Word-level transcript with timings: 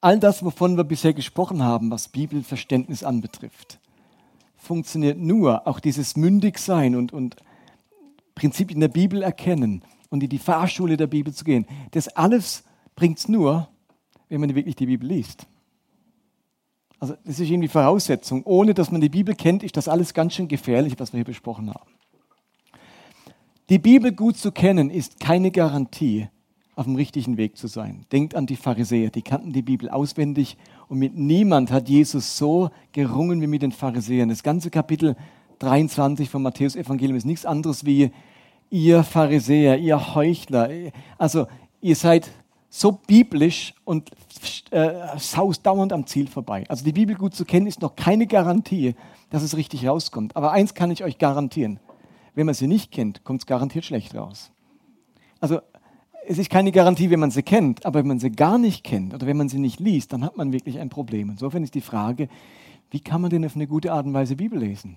all 0.00 0.18
das, 0.18 0.44
wovon 0.44 0.76
wir 0.76 0.84
bisher 0.84 1.12
gesprochen 1.12 1.62
haben, 1.62 1.90
was 1.90 2.08
Bibelverständnis 2.08 3.04
anbetrifft, 3.04 3.78
funktioniert 4.56 5.18
nur, 5.18 5.66
auch 5.66 5.80
dieses 5.80 6.16
Mündigsein 6.16 6.94
und, 6.94 7.12
und 7.12 7.36
Prinzipien 8.34 8.80
der 8.80 8.88
Bibel 8.88 9.22
erkennen 9.22 9.82
und 10.08 10.22
in 10.22 10.28
die 10.28 10.38
Fahrschule 10.38 10.96
der 10.96 11.06
Bibel 11.06 11.32
zu 11.32 11.44
gehen. 11.44 11.66
Das 11.92 12.08
alles 12.08 12.64
bringt 12.96 13.18
es 13.18 13.28
nur, 13.28 13.68
wenn 14.28 14.40
man 14.40 14.54
wirklich 14.54 14.76
die 14.76 14.86
Bibel 14.86 15.08
liest. 15.08 15.46
Also 16.98 17.14
das 17.24 17.40
ist 17.40 17.50
irgendwie 17.50 17.68
Voraussetzung. 17.68 18.44
Ohne 18.44 18.74
dass 18.74 18.90
man 18.90 19.00
die 19.00 19.08
Bibel 19.08 19.34
kennt, 19.34 19.62
ist 19.62 19.76
das 19.76 19.88
alles 19.88 20.12
ganz 20.12 20.34
schön 20.34 20.48
gefährlich, 20.48 20.94
was 20.98 21.12
wir 21.12 21.18
hier 21.18 21.24
besprochen 21.24 21.70
haben. 21.70 21.90
Die 23.70 23.78
Bibel 23.78 24.12
gut 24.12 24.36
zu 24.36 24.52
kennen, 24.52 24.90
ist 24.90 25.20
keine 25.20 25.50
Garantie, 25.50 26.28
auf 26.80 26.86
dem 26.86 26.96
richtigen 26.96 27.36
Weg 27.36 27.58
zu 27.58 27.66
sein. 27.66 28.06
Denkt 28.10 28.34
an 28.34 28.46
die 28.46 28.56
Pharisäer, 28.56 29.10
die 29.10 29.20
kannten 29.20 29.52
die 29.52 29.60
Bibel 29.60 29.90
auswendig 29.90 30.56
und 30.88 30.98
mit 30.98 31.14
niemand 31.14 31.70
hat 31.70 31.90
Jesus 31.90 32.38
so 32.38 32.70
gerungen 32.92 33.42
wie 33.42 33.46
mit 33.46 33.60
den 33.60 33.70
Pharisäern. 33.70 34.30
Das 34.30 34.42
ganze 34.42 34.70
Kapitel 34.70 35.14
23 35.58 36.30
vom 36.30 36.42
Matthäus-Evangelium 36.42 37.18
ist 37.18 37.26
nichts 37.26 37.44
anderes 37.44 37.84
wie 37.84 38.12
ihr 38.70 39.02
Pharisäer, 39.02 39.76
ihr 39.76 40.14
Heuchler. 40.14 40.70
Also 41.18 41.48
ihr 41.82 41.96
seid 41.96 42.30
so 42.70 42.92
biblisch 42.92 43.74
und 43.84 44.10
äh, 44.70 45.18
saust 45.18 45.66
dauernd 45.66 45.92
am 45.92 46.06
Ziel 46.06 46.28
vorbei. 46.28 46.64
Also 46.68 46.82
die 46.82 46.92
Bibel 46.92 47.14
gut 47.14 47.34
zu 47.34 47.44
kennen 47.44 47.66
ist 47.66 47.82
noch 47.82 47.94
keine 47.94 48.26
Garantie, 48.26 48.94
dass 49.28 49.42
es 49.42 49.54
richtig 49.54 49.86
rauskommt. 49.86 50.34
Aber 50.34 50.52
eins 50.52 50.72
kann 50.72 50.90
ich 50.90 51.04
euch 51.04 51.18
garantieren. 51.18 51.78
Wenn 52.34 52.46
man 52.46 52.54
sie 52.54 52.68
nicht 52.68 52.90
kennt, 52.90 53.22
kommt 53.22 53.42
es 53.42 53.46
garantiert 53.46 53.84
schlecht 53.84 54.14
raus. 54.14 54.50
Also 55.40 55.60
es 56.30 56.38
ist 56.38 56.48
keine 56.48 56.70
Garantie, 56.70 57.10
wenn 57.10 57.18
man 57.18 57.32
sie 57.32 57.42
kennt, 57.42 57.84
aber 57.84 57.98
wenn 57.98 58.06
man 58.06 58.20
sie 58.20 58.30
gar 58.30 58.56
nicht 58.56 58.84
kennt 58.84 59.12
oder 59.12 59.26
wenn 59.26 59.36
man 59.36 59.48
sie 59.48 59.58
nicht 59.58 59.80
liest, 59.80 60.12
dann 60.12 60.22
hat 60.22 60.36
man 60.36 60.52
wirklich 60.52 60.78
ein 60.78 60.88
Problem. 60.88 61.28
Insofern 61.28 61.64
ist 61.64 61.74
die 61.74 61.80
Frage, 61.80 62.28
wie 62.92 63.00
kann 63.00 63.20
man 63.20 63.30
denn 63.30 63.44
auf 63.44 63.56
eine 63.56 63.66
gute 63.66 63.92
Art 63.92 64.06
und 64.06 64.14
Weise 64.14 64.36
Bibel 64.36 64.56
lesen? 64.56 64.96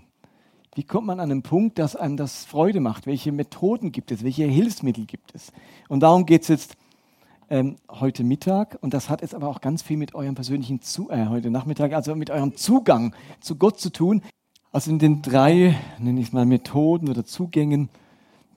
Wie 0.76 0.84
kommt 0.84 1.08
man 1.08 1.20
an 1.20 1.32
einen 1.32 1.42
Punkt, 1.42 1.80
dass 1.80 1.96
einem 1.96 2.18
das 2.18 2.46
Freude 2.46 2.82
macht? 2.82 3.08
Welche 3.08 3.32
Methoden 3.32 3.92
gibt 3.92 4.12
es? 4.12 4.24
Welche 4.24 4.46
Hilfsmittel 4.46 5.08
gibt 5.08 5.34
es? 5.34 5.52
Und 5.90 6.02
darum 6.02 6.28
geht 6.28 6.44
es 6.44 6.50
jetzt 6.50 6.78
ähm, 7.50 7.78
heute 7.90 8.24
Mittag 8.24 8.78
und 8.82 8.94
das 8.94 9.10
hat 9.10 9.24
jetzt 9.24 9.34
aber 9.34 9.48
auch 9.48 9.60
ganz 9.60 9.82
viel 9.82 9.98
mit 9.98 10.14
eurem 10.14 10.36
persönlichen 10.36 10.82
Zu 10.84 11.10
äh, 11.10 11.26
heute 11.30 11.50
Nachmittag, 11.50 11.94
also 11.94 12.14
mit 12.14 12.30
eurem 12.30 12.56
Zugang 12.58 13.16
zu 13.40 13.56
Gott 13.56 13.80
zu 13.80 13.90
tun. 13.90 14.22
Also 14.72 14.92
in 14.92 15.00
den 15.00 15.24
drei, 15.24 15.76
nenne 15.98 16.20
ich 16.20 16.28
es 16.28 16.32
mal, 16.32 16.46
Methoden 16.46 17.10
oder 17.10 17.26
Zugängen 17.26 17.90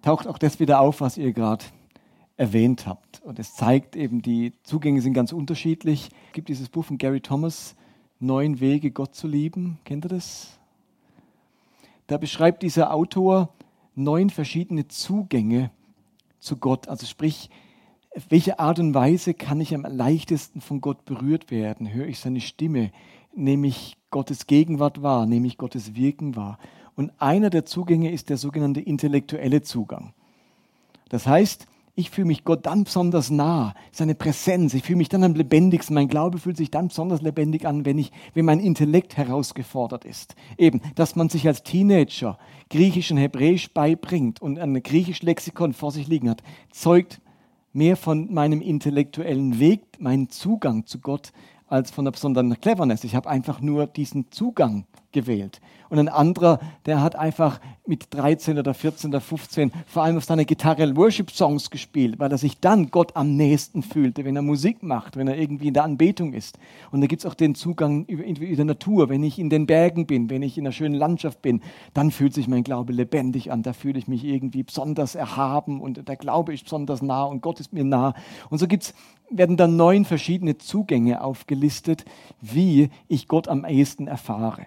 taucht 0.03 0.27
auch 0.27 0.37
das 0.37 0.61
wieder 0.61 0.81
auf, 0.81 1.01
was 1.01 1.17
ihr 1.17 1.33
gerade 1.33 1.65
erwähnt 2.37 2.87
habt. 2.87 3.23
Und 3.23 3.39
es 3.39 3.55
zeigt 3.55 3.97
eben, 3.97 4.23
die 4.23 4.53
Zugänge 4.63 5.01
sind 5.01 5.15
ganz 5.15 5.33
unterschiedlich. 5.33 6.11
Es 6.29 6.33
gibt 6.33 6.49
dieses 6.49 6.69
Buch 6.69 6.85
von 6.85 6.99
Gary 6.99 7.21
Thomas, 7.21 7.75
Neun 8.19 8.61
Wege, 8.61 8.91
Gott 8.91 9.15
zu 9.15 9.27
lieben. 9.27 9.79
Kennt 9.85 10.07
ihr 10.07 10.09
das? 10.09 10.59
Da 12.07 12.17
beschreibt 12.19 12.63
dieser 12.63 12.95
Autor 12.95 13.51
neun 13.95 14.31
verschiedene 14.31 14.89
Zugänge 14.89 15.71
zu 16.39 16.57
Gott. 16.57 16.89
Also 16.89 17.07
sprich, 17.07 17.51
auf 18.15 18.25
welche 18.31 18.59
Art 18.59 18.79
und 18.79 18.95
Weise 18.95 19.35
kann 19.35 19.61
ich 19.61 19.75
am 19.75 19.83
leichtesten 19.83 20.61
von 20.61 20.81
Gott 20.81 21.05
berührt 21.05 21.51
werden? 21.51 21.93
Höre 21.93 22.07
ich 22.07 22.19
seine 22.19 22.41
Stimme? 22.41 22.91
Nehme 23.35 23.67
ich 23.67 23.97
Gottes 24.11 24.47
Gegenwart 24.47 25.03
wahr? 25.03 25.27
Nehme 25.27 25.47
ich 25.47 25.59
Gottes 25.59 25.95
Wirken 25.95 26.37
wahr? 26.37 26.59
Und 26.95 27.13
einer 27.19 27.51
der 27.51 27.67
Zugänge 27.67 28.11
ist 28.11 28.31
der 28.31 28.39
sogenannte 28.39 28.81
intellektuelle 28.81 29.61
Zugang. 29.61 30.15
Das 31.11 31.27
heißt, 31.27 31.67
ich 31.99 32.11
fühle 32.11 32.27
mich 32.27 32.45
Gott 32.45 32.67
dann 32.67 32.85
besonders 32.85 33.31
nah, 33.31 33.75
seine 33.91 34.15
Präsenz, 34.15 34.75
ich 34.75 34.83
fühle 34.83 34.99
mich 34.99 35.09
dann 35.09 35.25
am 35.25 35.35
lebendigsten. 35.35 35.95
Mein 35.95 36.09
Glaube 36.09 36.37
fühlt 36.37 36.59
sich 36.59 36.71
dann 36.71 36.89
besonders 36.89 37.23
lebendig 37.23 37.67
an, 37.67 37.87
wenn, 37.87 37.97
ich, 37.97 38.13
wenn 38.35 38.45
mein 38.45 38.61
Intellekt 38.61 39.17
herausgefordert 39.17 40.05
ist. 40.05 40.37
Eben, 40.59 40.83
dass 40.95 41.17
man 41.17 41.31
sich 41.31 41.47
als 41.47 41.63
Teenager 41.63 42.39
Griechisch 42.69 43.11
und 43.11 43.17
Hebräisch 43.17 43.73
beibringt 43.73 44.43
und 44.43 44.59
ein 44.59 44.83
griechisch 44.83 45.23
Lexikon 45.23 45.73
vor 45.73 45.91
sich 45.91 46.07
liegen 46.07 46.29
hat, 46.29 46.43
zeugt 46.71 47.23
mehr 47.73 47.97
von 47.97 48.33
meinem 48.33 48.61
intellektuellen 48.61 49.59
Weg, 49.59 49.81
meinen 49.99 50.29
Zugang 50.29 50.85
zu 50.85 50.99
Gott, 50.99 51.33
als 51.67 51.91
von 51.91 52.05
der 52.05 52.13
besonderen 52.13 52.61
Cleverness. 52.61 53.05
Ich 53.05 53.15
habe 53.15 53.29
einfach 53.29 53.63
nur 53.63 53.87
diesen 53.87 54.31
Zugang 54.31 54.85
gewählt. 55.17 55.63
Und 55.89 55.99
ein 55.99 56.11
anderer, 56.11 56.61
der 56.85 57.01
hat 57.01 57.17
einfach 57.17 57.59
mit 57.87 58.09
13 58.11 58.59
oder 58.59 58.75
14 58.75 59.11
oder 59.11 59.21
15 59.23 59.73
vor 59.87 60.03
allem 60.03 60.19
auf 60.19 60.25
seiner 60.25 60.45
Gitarre 60.45 60.95
Worship-Songs 60.95 61.71
gespielt, 61.71 62.19
weil 62.19 62.31
er 62.31 62.37
sich 62.37 62.61
dann 62.61 62.91
Gott 62.91 63.17
am 63.17 63.35
nächsten 63.37 63.83
fühlte, 63.83 64.27
wenn 64.27 64.37
er 64.37 64.43
Musik 64.43 64.83
macht, 64.83 65.17
wenn 65.17 65.27
er 65.27 65.39
irgendwie 65.39 65.69
in 65.69 65.75
der 65.75 65.85
Anbetung 65.85 66.35
ist. 66.35 66.59
Und 66.91 67.01
da 67.01 67.07
gibt 67.07 67.23
es 67.23 67.27
auch 67.27 67.35
den 67.35 67.55
Zugang 67.55 68.05
in 68.07 68.57
der 68.57 68.65
Natur. 68.67 69.09
Wenn 69.09 69.23
ich 69.23 69.39
in 69.39 69.49
den 69.49 69.67
Bergen 69.67 70.07
bin, 70.07 70.29
wenn 70.29 70.43
ich 70.43 70.59
in 70.59 70.67
einer 70.67 70.73
schönen 70.73 70.97
Landschaft 70.97 71.41
bin, 71.41 71.63
dann 71.95 72.11
fühlt 72.11 72.35
sich 72.35 72.47
mein 72.47 72.63
Glaube 72.63 72.93
lebendig 72.93 73.51
an. 73.51 73.63
Da 73.63 73.73
fühle 73.73 73.99
ich 73.99 74.07
mich 74.07 74.23
irgendwie 74.23 74.65
besonders 74.65 75.15
erhaben 75.15 75.81
und 75.81 76.07
der 76.07 76.17
Glaube 76.17 76.53
ist 76.53 76.65
besonders 76.65 77.01
nah 77.01 77.25
und 77.25 77.41
Gott 77.41 77.59
ist 77.61 77.73
mir 77.73 77.85
nah. 77.85 78.13
Und 78.51 78.59
so 78.59 78.67
gibt's 78.67 78.93
werden 79.31 79.57
dann 79.57 79.77
neun 79.77 80.05
verschiedene 80.05 80.59
Zugänge 80.59 81.21
aufgelistet, 81.23 82.05
wie 82.41 82.91
ich 83.09 83.29
Gott 83.29 83.49
am 83.49 83.65
ehesten 83.65 84.07
erfahre. 84.07 84.67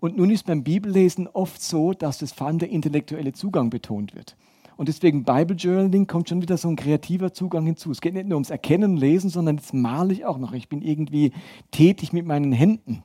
Und 0.00 0.16
nun 0.16 0.30
ist 0.30 0.46
beim 0.46 0.62
Bibellesen 0.62 1.26
oft 1.26 1.60
so, 1.62 1.92
dass 1.92 2.18
das 2.18 2.32
vor 2.32 2.46
allem 2.46 2.58
der 2.58 2.70
intellektuelle 2.70 3.32
Zugang 3.32 3.70
betont 3.70 4.14
wird. 4.14 4.36
Und 4.76 4.88
deswegen 4.88 5.24
Bible 5.24 5.56
Journaling 5.56 6.06
kommt 6.06 6.28
schon 6.28 6.40
wieder 6.40 6.56
so 6.56 6.68
ein 6.68 6.76
kreativer 6.76 7.32
Zugang 7.32 7.66
hinzu. 7.66 7.90
Es 7.90 8.00
geht 8.00 8.14
nicht 8.14 8.28
nur 8.28 8.36
ums 8.36 8.50
Erkennen 8.50 8.92
und 8.92 8.96
Lesen, 8.98 9.28
sondern 9.28 9.56
jetzt 9.56 9.74
male 9.74 10.12
ich 10.12 10.24
auch 10.24 10.38
noch. 10.38 10.52
Ich 10.52 10.68
bin 10.68 10.82
irgendwie 10.82 11.32
tätig 11.72 12.12
mit 12.12 12.26
meinen 12.26 12.52
Händen. 12.52 13.02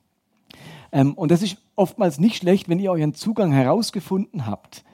Ähm, 0.92 1.14
und 1.14 1.32
das 1.32 1.42
ist 1.42 1.56
oftmals 1.74 2.20
nicht 2.20 2.36
schlecht, 2.36 2.68
wenn 2.68 2.78
ihr 2.78 2.92
euren 2.92 3.14
Zugang 3.14 3.50
herausgefunden 3.50 4.46
habt 4.46 4.84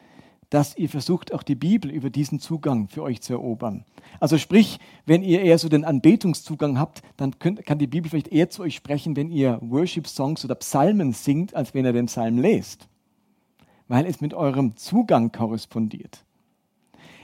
dass 0.50 0.76
ihr 0.76 0.88
versucht, 0.88 1.32
auch 1.32 1.44
die 1.44 1.54
Bibel 1.54 1.90
über 1.90 2.10
diesen 2.10 2.40
Zugang 2.40 2.88
für 2.88 3.02
euch 3.02 3.22
zu 3.22 3.32
erobern. 3.32 3.84
Also 4.18 4.36
sprich, 4.36 4.80
wenn 5.06 5.22
ihr 5.22 5.42
eher 5.42 5.58
so 5.58 5.68
den 5.68 5.84
Anbetungszugang 5.84 6.78
habt, 6.78 7.02
dann 7.16 7.38
könnt, 7.38 7.64
kann 7.64 7.78
die 7.78 7.86
Bibel 7.86 8.10
vielleicht 8.10 8.28
eher 8.28 8.50
zu 8.50 8.62
euch 8.62 8.74
sprechen, 8.74 9.14
wenn 9.14 9.30
ihr 9.30 9.58
Worship-Songs 9.62 10.44
oder 10.44 10.56
Psalmen 10.56 11.12
singt, 11.12 11.54
als 11.54 11.72
wenn 11.72 11.84
ihr 11.84 11.92
den 11.92 12.06
Psalm 12.06 12.38
lest, 12.38 12.88
weil 13.86 14.06
es 14.06 14.20
mit 14.20 14.34
eurem 14.34 14.76
Zugang 14.76 15.30
korrespondiert. 15.30 16.24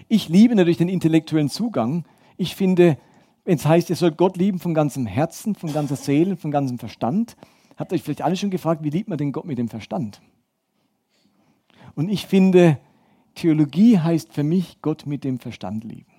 Ich 0.08 0.28
liebe 0.28 0.54
natürlich 0.54 0.78
den 0.78 0.88
intellektuellen 0.88 1.50
Zugang. 1.50 2.04
Ich 2.36 2.54
finde, 2.54 2.96
wenn 3.44 3.56
es 3.56 3.66
heißt, 3.66 3.90
ihr 3.90 3.96
sollt 3.96 4.16
Gott 4.16 4.36
lieben 4.36 4.60
von 4.60 4.72
ganzem 4.72 5.04
Herzen, 5.04 5.56
von 5.56 5.72
ganzer 5.72 5.96
Seele, 5.96 6.36
von 6.36 6.52
ganzem 6.52 6.78
Verstand, 6.78 7.36
habt 7.76 7.90
ihr 7.90 7.96
euch 7.96 8.02
vielleicht 8.02 8.22
alle 8.22 8.36
schon 8.36 8.50
gefragt, 8.50 8.84
wie 8.84 8.90
liebt 8.90 9.08
man 9.08 9.18
den 9.18 9.32
Gott 9.32 9.46
mit 9.46 9.58
dem 9.58 9.68
Verstand? 9.68 10.20
Und 11.96 12.08
ich 12.08 12.26
finde, 12.26 12.78
Theologie 13.36 13.98
heißt 13.98 14.32
für 14.32 14.42
mich 14.42 14.80
Gott 14.82 15.06
mit 15.06 15.22
dem 15.22 15.38
Verstand 15.38 15.84
lieben. 15.84 16.10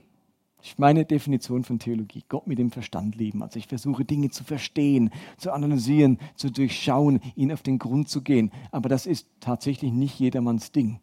Das 0.58 0.70
ist 0.70 0.80
meine 0.80 1.04
Definition 1.04 1.64
von 1.64 1.80
Theologie. 1.80 2.24
Gott 2.30 2.46
mit 2.46 2.60
dem 2.60 2.72
Verstand 2.72 3.16
lieben. 3.16 3.42
Also 3.42 3.58
ich 3.58 3.68
versuche 3.68 4.06
Dinge 4.06 4.30
zu 4.30 4.44
verstehen, 4.44 5.10
zu 5.38 5.52
analysieren, 5.52 6.20
zu 6.36 6.52
durchschauen, 6.52 7.20
ihnen 7.36 7.52
auf 7.52 7.64
den 7.64 7.80
Grund 7.80 8.08
zu 8.08 8.22
gehen. 8.22 8.52
Aber 8.72 8.88
das 8.88 9.08
ist 9.08 9.28
tatsächlich 9.40 9.92
nicht 9.92 10.20
jedermanns 10.20 10.72
Ding. 10.72 11.00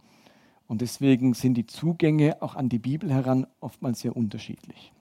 Und 0.68 0.80
deswegen 0.80 1.34
sind 1.34 1.54
die 1.54 1.66
Zugänge 1.66 2.40
auch 2.42 2.54
an 2.54 2.68
die 2.68 2.78
Bibel 2.78 3.12
heran 3.12 3.46
oftmals 3.60 4.00
sehr 4.00 4.16
unterschiedlich. 4.16 4.92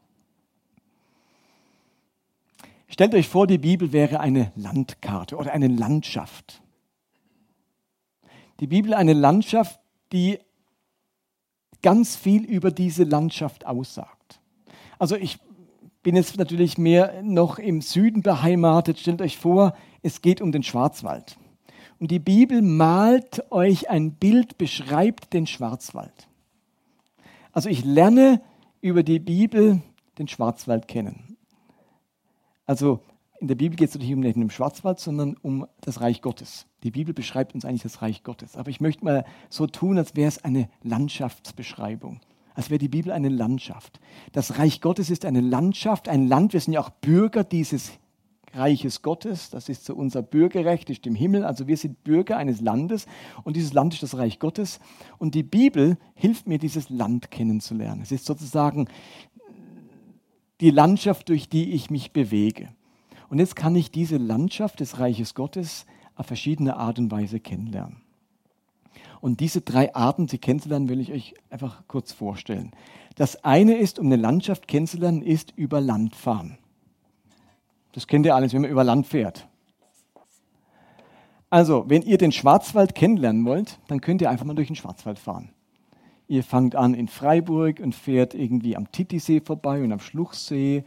Stellt 2.88 3.14
euch 3.14 3.28
vor, 3.28 3.46
die 3.46 3.60
Bibel 3.60 3.92
wäre 3.92 4.20
eine 4.20 4.52
Landkarte 4.56 5.38
oder 5.38 5.54
eine 5.54 5.68
Landschaft. 5.68 6.62
Die 8.60 8.68
Bibel 8.68 8.94
eine 8.94 9.14
Landschaft, 9.14 9.80
die 10.12 10.40
ganz 11.84 12.16
viel 12.16 12.44
über 12.44 12.72
diese 12.72 13.04
Landschaft 13.04 13.68
aussagt. 13.68 14.40
Also 14.98 15.16
ich 15.16 15.38
bin 16.02 16.16
jetzt 16.16 16.38
natürlich 16.38 16.78
mehr 16.78 17.22
noch 17.22 17.60
im 17.60 17.82
Süden 17.82 18.24
beheimatet. 18.24 19.00
Stellt 19.00 19.22
euch 19.22 19.38
vor, 19.38 19.76
es 20.02 20.22
geht 20.22 20.42
um 20.42 20.52
den 20.52 20.64
Schwarzwald. 20.64 21.38
Und 22.00 22.10
die 22.12 22.20
Bibel 22.20 22.62
malt 22.62 23.50
euch 23.52 23.90
ein 23.90 24.16
Bild, 24.16 24.58
beschreibt 24.58 25.34
den 25.34 25.46
Schwarzwald. 25.46 26.28
Also 27.52 27.70
ich 27.70 27.86
lerne 27.86 28.42
über 28.82 29.04
die 29.04 29.20
Bibel 29.20 29.82
den 30.18 30.28
Schwarzwald 30.28 30.88
kennen. 30.88 31.38
Also 32.66 33.00
in 33.40 33.48
der 33.48 33.56
Bibel 33.56 33.78
geht 33.78 33.90
es 33.90 33.98
nicht 33.98 34.14
um 34.14 34.22
den 34.22 34.50
Schwarzwald, 34.50 35.00
sondern 35.00 35.38
um 35.42 35.68
das 35.82 36.02
Reich 36.02 36.22
Gottes. 36.22 36.66
Die 36.84 36.92
Bibel 36.92 37.14
beschreibt 37.14 37.56
uns 37.56 37.66
eigentlich 37.66 37.84
das 37.84 38.02
Reich 38.02 38.24
Gottes. 38.24 38.58
Aber 38.58 38.70
ich 38.70 38.82
möchte 38.82 39.06
mal 39.06 39.26
so 39.50 39.68
tun, 39.68 39.98
als 39.98 40.16
wäre 40.16 40.28
es 40.28 40.44
eine 40.44 40.70
Landschaftsbeschreibung. 40.84 42.20
Als 42.56 42.70
wäre 42.70 42.78
die 42.78 42.90
Bibel 42.90 43.12
eine 43.12 43.30
Landschaft. 43.30 44.00
Das 44.32 44.60
Reich 44.60 44.82
Gottes 44.82 45.10
ist 45.10 45.26
eine 45.26 45.42
Landschaft, 45.42 46.08
ein 46.08 46.28
Land. 46.28 46.54
Wir 46.54 46.60
sind 46.60 46.74
ja 46.74 46.82
auch 46.82 46.90
Bürger 46.90 47.44
dieses 47.44 47.94
Reiches 48.54 49.02
Gottes. 49.02 49.50
Das 49.50 49.70
ist 49.70 49.86
so 49.86 49.96
unser 49.96 50.22
Bürgerrecht, 50.22 50.90
ist 50.90 51.08
im 51.08 51.16
Himmel. 51.16 51.44
Also 51.44 51.68
wir 51.68 51.78
sind 51.78 52.04
Bürger 52.04 52.38
eines 52.38 52.62
Landes 52.62 53.08
und 53.44 53.56
dieses 53.56 53.74
Land 53.74 53.96
ist 53.96 54.04
das 54.04 54.18
Reich 54.18 54.40
Gottes. 54.40 54.80
Und 55.18 55.36
die 55.36 55.44
Bibel 55.44 55.98
hilft 56.14 56.48
mir, 56.48 56.60
dieses 56.60 56.90
Land 56.90 57.32
kennenzulernen. 57.32 58.02
Es 58.04 58.12
ist 58.12 58.26
sozusagen 58.26 58.88
die 60.62 60.70
Landschaft, 60.70 61.30
durch 61.30 61.50
die 61.50 61.72
ich 61.72 61.90
mich 61.90 62.12
bewege. 62.12 62.70
Und 63.30 63.40
jetzt 63.40 63.56
kann 63.56 63.76
ich 63.76 63.90
diese 63.90 64.18
Landschaft 64.18 64.80
des 64.80 65.00
Reiches 65.00 65.34
Gottes 65.34 65.88
auf 66.16 66.28
verschiedene 66.28 66.78
Art 66.78 67.00
und 67.00 67.12
Weise 67.12 67.40
kennenlernen. 67.40 67.98
Und 69.22 69.40
diese 69.40 69.62
drei 69.62 69.96
Arten, 69.96 70.28
sie 70.28 70.38
kennenzulernen, 70.38 70.90
will 70.90 71.00
ich 71.00 71.12
euch 71.12 71.34
einfach 71.50 71.84
kurz 71.88 72.12
vorstellen. 72.12 72.72
Das 73.16 73.44
eine 73.44 73.78
ist, 73.78 73.98
um 73.98 74.08
eine 74.08 74.18
Landschaft 74.18 74.68
kennenzulernen, 74.68 75.22
ist 75.22 75.54
über 75.56 75.80
Land 75.80 76.16
fahren. 76.16 76.58
Das 77.94 78.08
kennt 78.08 78.26
ihr 78.26 78.36
alles, 78.36 78.54
wenn 78.54 78.62
man 78.62 78.72
über 78.72 78.84
Land 78.84 79.08
fährt. 79.08 79.48
Also, 81.50 81.86
wenn 81.88 82.02
ihr 82.02 82.18
den 82.18 82.32
Schwarzwald 82.32 82.96
kennenlernen 82.96 83.46
wollt, 83.46 83.80
dann 83.88 84.02
könnt 84.02 84.22
ihr 84.22 84.30
einfach 84.30 84.46
mal 84.46 84.56
durch 84.56 84.68
den 84.68 84.76
Schwarzwald 84.76 85.20
fahren. 85.20 85.52
Ihr 86.28 86.44
fangt 86.44 86.76
an 86.76 86.96
in 86.96 87.08
Freiburg 87.08 87.80
und 87.80 87.94
fährt 87.94 88.34
irgendwie 88.34 88.76
am 88.76 88.92
Titisee 88.92 89.40
vorbei 89.40 89.84
und 89.84 89.92
am 89.92 90.00
Schluchsee 90.00 90.84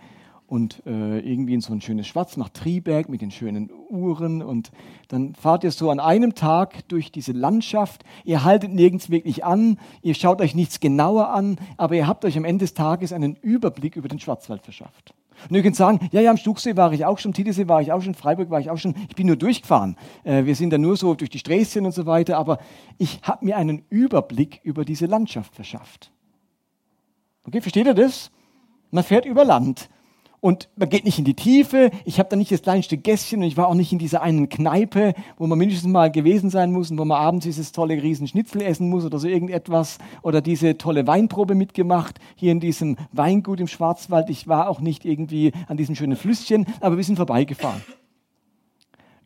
und 0.46 0.82
äh, 0.86 1.18
irgendwie 1.18 1.54
in 1.54 1.60
so 1.60 1.72
ein 1.72 1.80
schönes 1.80 2.06
Schwarz 2.06 2.36
nach 2.36 2.48
Triberg 2.50 3.08
mit 3.08 3.20
den 3.20 3.30
schönen 3.30 3.70
Uhren 3.90 4.42
und 4.42 4.70
dann 5.08 5.34
fahrt 5.34 5.64
ihr 5.64 5.70
so 5.70 5.90
an 5.90 6.00
einem 6.00 6.34
Tag 6.34 6.88
durch 6.88 7.10
diese 7.10 7.32
Landschaft. 7.32 8.04
Ihr 8.24 8.44
haltet 8.44 8.72
nirgends 8.72 9.10
wirklich 9.10 9.44
an, 9.44 9.78
ihr 10.02 10.14
schaut 10.14 10.40
euch 10.40 10.54
nichts 10.54 10.80
genauer 10.80 11.30
an, 11.30 11.58
aber 11.76 11.96
ihr 11.96 12.06
habt 12.06 12.24
euch 12.24 12.36
am 12.36 12.44
Ende 12.44 12.64
des 12.64 12.74
Tages 12.74 13.12
einen 13.12 13.36
Überblick 13.36 13.96
über 13.96 14.08
den 14.08 14.20
Schwarzwald 14.20 14.62
verschafft. 14.62 15.14
Und 15.48 15.56
ihr 15.56 15.62
könnt 15.62 15.76
sagen, 15.76 16.08
ja, 16.12 16.20
ja, 16.20 16.30
am 16.30 16.36
Stuchsee 16.36 16.76
war 16.76 16.92
ich 16.92 17.04
auch 17.04 17.18
schon, 17.18 17.32
Titisee 17.32 17.68
war 17.68 17.82
ich 17.82 17.92
auch 17.92 18.00
schon, 18.00 18.14
Freiburg 18.14 18.48
war 18.50 18.60
ich 18.60 18.70
auch 18.70 18.78
schon, 18.78 18.94
ich 19.08 19.16
bin 19.16 19.26
nur 19.26 19.36
durchgefahren. 19.36 19.96
Äh, 20.24 20.44
wir 20.44 20.54
sind 20.54 20.70
da 20.70 20.78
nur 20.78 20.96
so 20.96 21.14
durch 21.14 21.30
die 21.30 21.38
Sträßchen 21.38 21.84
und 21.84 21.92
so 21.92 22.06
weiter, 22.06 22.38
aber 22.38 22.58
ich 22.98 23.20
habe 23.22 23.44
mir 23.44 23.56
einen 23.56 23.84
Überblick 23.90 24.60
über 24.62 24.84
diese 24.84 25.06
Landschaft 25.06 25.54
verschafft. 25.54 26.10
Okay, 27.44 27.60
versteht 27.60 27.86
ihr 27.86 27.94
das? 27.94 28.30
Man 28.90 29.04
fährt 29.04 29.24
über 29.24 29.44
Land 29.44 29.88
und 30.40 30.68
man 30.76 30.88
geht 30.88 31.04
nicht 31.04 31.18
in 31.18 31.24
die 31.24 31.34
Tiefe. 31.34 31.90
Ich 32.04 32.18
habe 32.18 32.28
da 32.28 32.36
nicht 32.36 32.52
das 32.52 32.62
kleinste 32.62 32.96
Gässchen 32.96 33.40
und 33.40 33.46
ich 33.46 33.56
war 33.56 33.68
auch 33.68 33.74
nicht 33.74 33.92
in 33.92 33.98
dieser 33.98 34.22
einen 34.22 34.48
Kneipe, 34.48 35.14
wo 35.38 35.46
man 35.46 35.58
mindestens 35.58 35.90
mal 35.90 36.10
gewesen 36.10 36.50
sein 36.50 36.72
muss 36.72 36.90
und 36.90 36.98
wo 36.98 37.04
man 37.04 37.18
abends 37.18 37.44
dieses 37.44 37.72
tolle 37.72 38.00
Riesenschnitzel 38.02 38.62
essen 38.62 38.88
muss 38.88 39.04
oder 39.04 39.18
so 39.18 39.28
irgendetwas 39.28 39.98
oder 40.22 40.40
diese 40.40 40.76
tolle 40.78 41.06
Weinprobe 41.06 41.54
mitgemacht 41.54 42.18
hier 42.34 42.52
in 42.52 42.60
diesem 42.60 42.96
Weingut 43.12 43.60
im 43.60 43.68
Schwarzwald. 43.68 44.30
Ich 44.30 44.46
war 44.46 44.68
auch 44.68 44.80
nicht 44.80 45.04
irgendwie 45.04 45.52
an 45.68 45.76
diesem 45.76 45.94
schönen 45.94 46.16
Flüsschen, 46.16 46.66
aber 46.80 46.96
wir 46.96 47.04
sind 47.04 47.16
vorbeigefahren. 47.16 47.82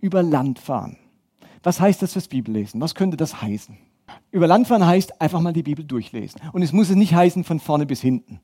Über 0.01 0.23
Land 0.23 0.59
fahren. 0.59 0.97
Was 1.63 1.81
heißt 1.81 2.01
das 2.01 2.15
fürs 2.15 2.29
Bibellesen? 2.29 2.81
Was 2.81 2.95
könnte 2.95 3.17
das 3.17 3.43
heißen? 3.43 3.77
Über 4.31 4.47
Land 4.47 4.69
fahren 4.69 4.87
heißt 4.87 5.21
einfach 5.21 5.41
mal 5.41 5.53
die 5.53 5.63
Bibel 5.63 5.85
durchlesen. 5.85 6.41
Und 6.53 6.63
es 6.63 6.73
muss 6.73 6.89
es 6.89 6.97
nicht 6.97 7.15
heißen 7.15 7.45
von 7.45 7.61
vorne 7.61 7.85
bis 7.85 8.01
hinten 8.01 8.41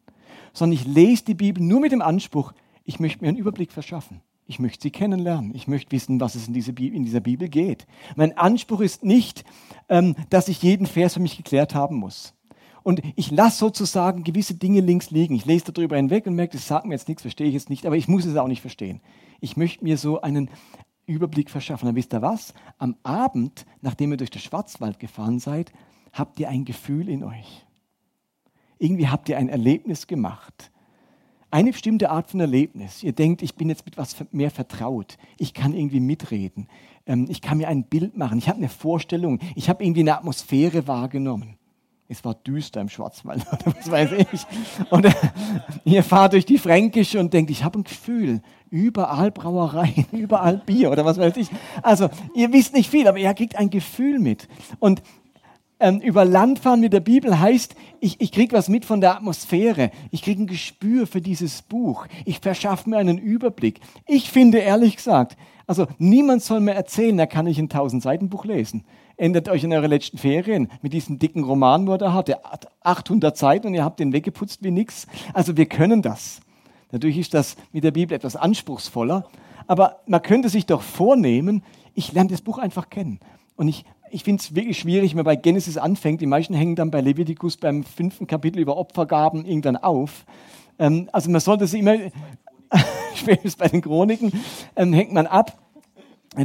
sondern 0.52 0.78
ich 0.78 0.86
lese 0.86 1.24
die 1.24 1.34
Bibel 1.34 1.62
nur 1.62 1.80
mit 1.80 1.92
dem 1.92 2.02
Anspruch, 2.02 2.52
ich 2.84 3.00
möchte 3.00 3.22
mir 3.22 3.28
einen 3.28 3.38
Überblick 3.38 3.72
verschaffen. 3.72 4.20
Ich 4.48 4.60
möchte 4.60 4.82
sie 4.82 4.90
kennenlernen. 4.90 5.54
Ich 5.54 5.66
möchte 5.66 5.90
wissen, 5.90 6.20
was 6.20 6.36
es 6.36 6.46
in, 6.46 6.54
diese 6.54 6.70
in 6.70 7.04
dieser 7.04 7.20
Bibel 7.20 7.48
geht. 7.48 7.86
Mein 8.14 8.38
Anspruch 8.38 8.80
ist 8.80 9.04
nicht, 9.04 9.44
ähm, 9.88 10.14
dass 10.30 10.48
ich 10.48 10.62
jeden 10.62 10.86
Vers 10.86 11.14
für 11.14 11.20
mich 11.20 11.36
geklärt 11.36 11.74
haben 11.74 11.96
muss. 11.96 12.32
Und 12.84 13.02
ich 13.16 13.32
lasse 13.32 13.58
sozusagen 13.58 14.22
gewisse 14.22 14.54
Dinge 14.54 14.80
links 14.80 15.10
liegen. 15.10 15.34
Ich 15.34 15.44
lese 15.44 15.72
darüber 15.72 15.96
hinweg 15.96 16.24
und 16.28 16.36
merke, 16.36 16.56
das 16.56 16.68
sagt 16.68 16.86
mir 16.86 16.94
jetzt 16.94 17.08
nichts, 17.08 17.22
verstehe 17.22 17.48
ich 17.48 17.54
jetzt 17.54 17.68
nicht, 17.68 17.84
aber 17.84 17.96
ich 17.96 18.06
muss 18.06 18.24
es 18.24 18.36
auch 18.36 18.46
nicht 18.46 18.60
verstehen. 18.60 19.00
Ich 19.40 19.56
möchte 19.56 19.82
mir 19.82 19.98
so 19.98 20.20
einen 20.20 20.48
Überblick 21.06 21.50
verschaffen. 21.50 21.86
Dann 21.86 21.96
wisst 21.96 22.14
ihr 22.14 22.22
was? 22.22 22.54
Am 22.78 22.94
Abend, 23.02 23.66
nachdem 23.80 24.12
ihr 24.12 24.16
durch 24.16 24.30
den 24.30 24.40
Schwarzwald 24.40 25.00
gefahren 25.00 25.40
seid, 25.40 25.72
habt 26.12 26.38
ihr 26.38 26.48
ein 26.48 26.64
Gefühl 26.64 27.08
in 27.08 27.24
euch. 27.24 27.65
Irgendwie 28.78 29.08
habt 29.08 29.28
ihr 29.28 29.38
ein 29.38 29.48
Erlebnis 29.48 30.06
gemacht. 30.06 30.70
Eine 31.50 31.72
bestimmte 31.72 32.10
Art 32.10 32.30
von 32.30 32.40
Erlebnis. 32.40 33.02
Ihr 33.02 33.12
denkt, 33.12 33.40
ich 33.40 33.54
bin 33.54 33.68
jetzt 33.68 33.86
mit 33.86 33.96
was 33.96 34.16
mehr 34.32 34.50
vertraut. 34.50 35.16
Ich 35.38 35.54
kann 35.54 35.72
irgendwie 35.72 36.00
mitreden. 36.00 36.68
Ähm, 37.06 37.26
ich 37.28 37.40
kann 37.40 37.58
mir 37.58 37.68
ein 37.68 37.84
Bild 37.84 38.16
machen. 38.16 38.38
Ich 38.38 38.48
habe 38.48 38.58
eine 38.58 38.68
Vorstellung. 38.68 39.38
Ich 39.54 39.68
habe 39.68 39.82
irgendwie 39.84 40.00
eine 40.00 40.16
Atmosphäre 40.16 40.86
wahrgenommen. 40.86 41.56
Es 42.08 42.24
war 42.24 42.34
düster 42.34 42.80
im 42.80 42.88
Schwarzwald, 42.88 43.44
oder 43.52 43.74
was 43.76 43.90
weiß 43.90 44.12
ich. 44.12 44.46
Und 44.90 45.06
äh, 45.06 45.12
ihr 45.84 46.02
fahrt 46.02 46.34
durch 46.34 46.46
die 46.46 46.58
Fränkische 46.58 47.18
und 47.18 47.32
denkt, 47.32 47.50
ich 47.50 47.64
habe 47.64 47.80
ein 47.80 47.84
Gefühl, 47.84 48.42
überall 48.70 49.30
Brauereien, 49.30 50.06
überall 50.12 50.58
Bier 50.58 50.90
oder 50.90 51.04
was 51.04 51.18
weiß 51.18 51.36
ich. 51.36 51.48
Also, 51.82 52.08
ihr 52.34 52.52
wisst 52.52 52.74
nicht 52.74 52.90
viel, 52.90 53.08
aber 53.08 53.18
ihr 53.18 53.32
kriegt 53.34 53.56
ein 53.56 53.70
Gefühl 53.70 54.18
mit. 54.18 54.48
Und 54.78 55.02
ähm, 55.78 56.00
über 56.00 56.24
Land 56.24 56.58
fahren 56.60 56.80
mit 56.80 56.92
der 56.92 57.00
Bibel 57.00 57.38
heißt, 57.38 57.74
ich, 58.00 58.20
ich 58.20 58.32
kriege 58.32 58.56
was 58.56 58.68
mit 58.68 58.84
von 58.84 59.00
der 59.00 59.16
Atmosphäre. 59.16 59.90
Ich 60.10 60.22
kriege 60.22 60.42
ein 60.42 60.46
Gespür 60.46 61.06
für 61.06 61.20
dieses 61.20 61.62
Buch. 61.62 62.06
Ich 62.24 62.40
verschaffe 62.40 62.88
mir 62.88 62.98
einen 62.98 63.18
Überblick. 63.18 63.80
Ich 64.06 64.30
finde 64.30 64.58
ehrlich 64.58 64.96
gesagt, 64.96 65.36
also 65.66 65.86
niemand 65.98 66.42
soll 66.42 66.60
mir 66.60 66.74
erzählen, 66.74 67.18
er 67.18 67.26
kann 67.26 67.44
nicht 67.44 67.58
ein 67.58 67.68
1000-Seiten-Buch 67.68 68.44
lesen. 68.44 68.84
Ändert 69.16 69.48
euch 69.48 69.64
in 69.64 69.72
eure 69.72 69.86
letzten 69.86 70.18
Ferien 70.18 70.70
mit 70.82 70.92
diesem 70.92 71.18
dicken 71.18 71.42
Roman, 71.42 71.86
wo 71.86 71.92
er 71.92 71.98
da 71.98 72.12
hat. 72.12 72.28
Der 72.28 72.42
hat 72.44 72.68
800 72.82 73.36
Seiten 73.36 73.66
und 73.68 73.74
ihr 73.74 73.84
habt 73.84 73.98
den 73.98 74.12
weggeputzt 74.12 74.62
wie 74.62 74.70
nix. 74.70 75.06
Also 75.32 75.56
wir 75.56 75.66
können 75.66 76.02
das. 76.02 76.40
Natürlich 76.92 77.18
ist 77.18 77.34
das 77.34 77.56
mit 77.72 77.82
der 77.82 77.90
Bibel 77.90 78.14
etwas 78.14 78.36
anspruchsvoller, 78.36 79.26
aber 79.66 80.00
man 80.06 80.22
könnte 80.22 80.48
sich 80.48 80.66
doch 80.66 80.82
vornehmen, 80.82 81.62
ich 81.94 82.12
lerne 82.12 82.30
das 82.30 82.42
Buch 82.42 82.58
einfach 82.58 82.90
kennen. 82.90 83.18
Und 83.56 83.68
ich 83.68 83.84
ich 84.10 84.24
finde 84.24 84.40
es 84.40 84.54
wirklich 84.54 84.78
schwierig, 84.78 85.12
wenn 85.12 85.18
man 85.18 85.24
bei 85.24 85.36
Genesis 85.36 85.76
anfängt. 85.76 86.20
Die 86.20 86.26
meisten 86.26 86.54
hängen 86.54 86.76
dann 86.76 86.90
bei 86.90 87.00
Leviticus 87.00 87.56
beim 87.56 87.84
fünften 87.84 88.26
Kapitel 88.26 88.60
über 88.60 88.76
Opfergaben 88.76 89.44
irgendwann 89.44 89.76
auf. 89.76 90.24
Ähm, 90.78 91.08
also 91.12 91.30
man 91.30 91.40
sollte 91.40 91.66
sie 91.66 91.80
immer, 91.80 91.96
spätestens 93.14 93.56
bei 93.56 93.68
den 93.68 93.82
Chroniken, 93.82 94.32
ähm, 94.76 94.92
hängt 94.92 95.12
man 95.12 95.26
ab. 95.26 95.58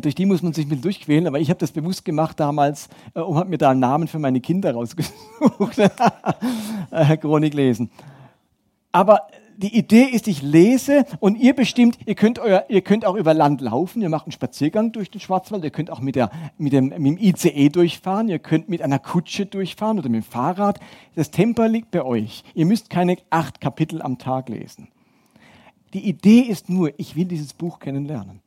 Durch 0.01 0.15
die 0.15 0.25
muss 0.25 0.41
man 0.41 0.53
sich 0.53 0.67
mit 0.67 0.85
durchquälen, 0.85 1.27
aber 1.27 1.39
ich 1.39 1.49
habe 1.49 1.59
das 1.59 1.71
bewusst 1.71 2.05
gemacht 2.05 2.39
damals 2.39 2.87
äh, 3.13 3.19
und 3.19 3.35
habe 3.35 3.49
mir 3.49 3.57
da 3.57 3.71
einen 3.71 3.81
Namen 3.81 4.07
für 4.07 4.19
meine 4.19 4.39
Kinder 4.39 4.73
rausgesucht. 4.73 5.77
äh, 6.91 7.17
Chronik 7.17 7.53
lesen. 7.53 7.91
Aber 8.93 9.27
die 9.61 9.77
Idee 9.77 10.03
ist, 10.03 10.27
ich 10.27 10.41
lese 10.41 11.05
und 11.19 11.35
ihr 11.35 11.53
bestimmt, 11.53 11.97
ihr 12.05 12.15
könnt, 12.15 12.39
euer, 12.39 12.65
ihr 12.69 12.81
könnt 12.81 13.05
auch 13.05 13.15
über 13.15 13.33
Land 13.33 13.61
laufen, 13.61 14.01
ihr 14.01 14.09
macht 14.09 14.25
einen 14.25 14.31
Spaziergang 14.31 14.91
durch 14.91 15.11
den 15.11 15.21
Schwarzwald, 15.21 15.63
ihr 15.63 15.69
könnt 15.69 15.91
auch 15.91 15.99
mit, 15.99 16.15
der, 16.15 16.31
mit, 16.57 16.73
dem, 16.73 16.89
mit 16.89 16.97
dem 16.97 17.17
ICE 17.17 17.69
durchfahren, 17.69 18.27
ihr 18.27 18.39
könnt 18.39 18.69
mit 18.69 18.81
einer 18.81 18.99
Kutsche 18.99 19.45
durchfahren 19.45 19.99
oder 19.99 20.09
mit 20.09 20.23
dem 20.23 20.29
Fahrrad. 20.29 20.79
Das 21.15 21.31
Tempo 21.31 21.63
liegt 21.63 21.91
bei 21.91 22.03
euch. 22.03 22.43
Ihr 22.55 22.65
müsst 22.65 22.89
keine 22.89 23.17
acht 23.29 23.61
Kapitel 23.61 24.01
am 24.01 24.17
Tag 24.17 24.49
lesen. 24.49 24.87
Die 25.93 26.07
Idee 26.07 26.39
ist 26.39 26.69
nur, 26.69 26.91
ich 26.97 27.15
will 27.15 27.25
dieses 27.25 27.53
Buch 27.53 27.79
kennenlernen. 27.79 28.41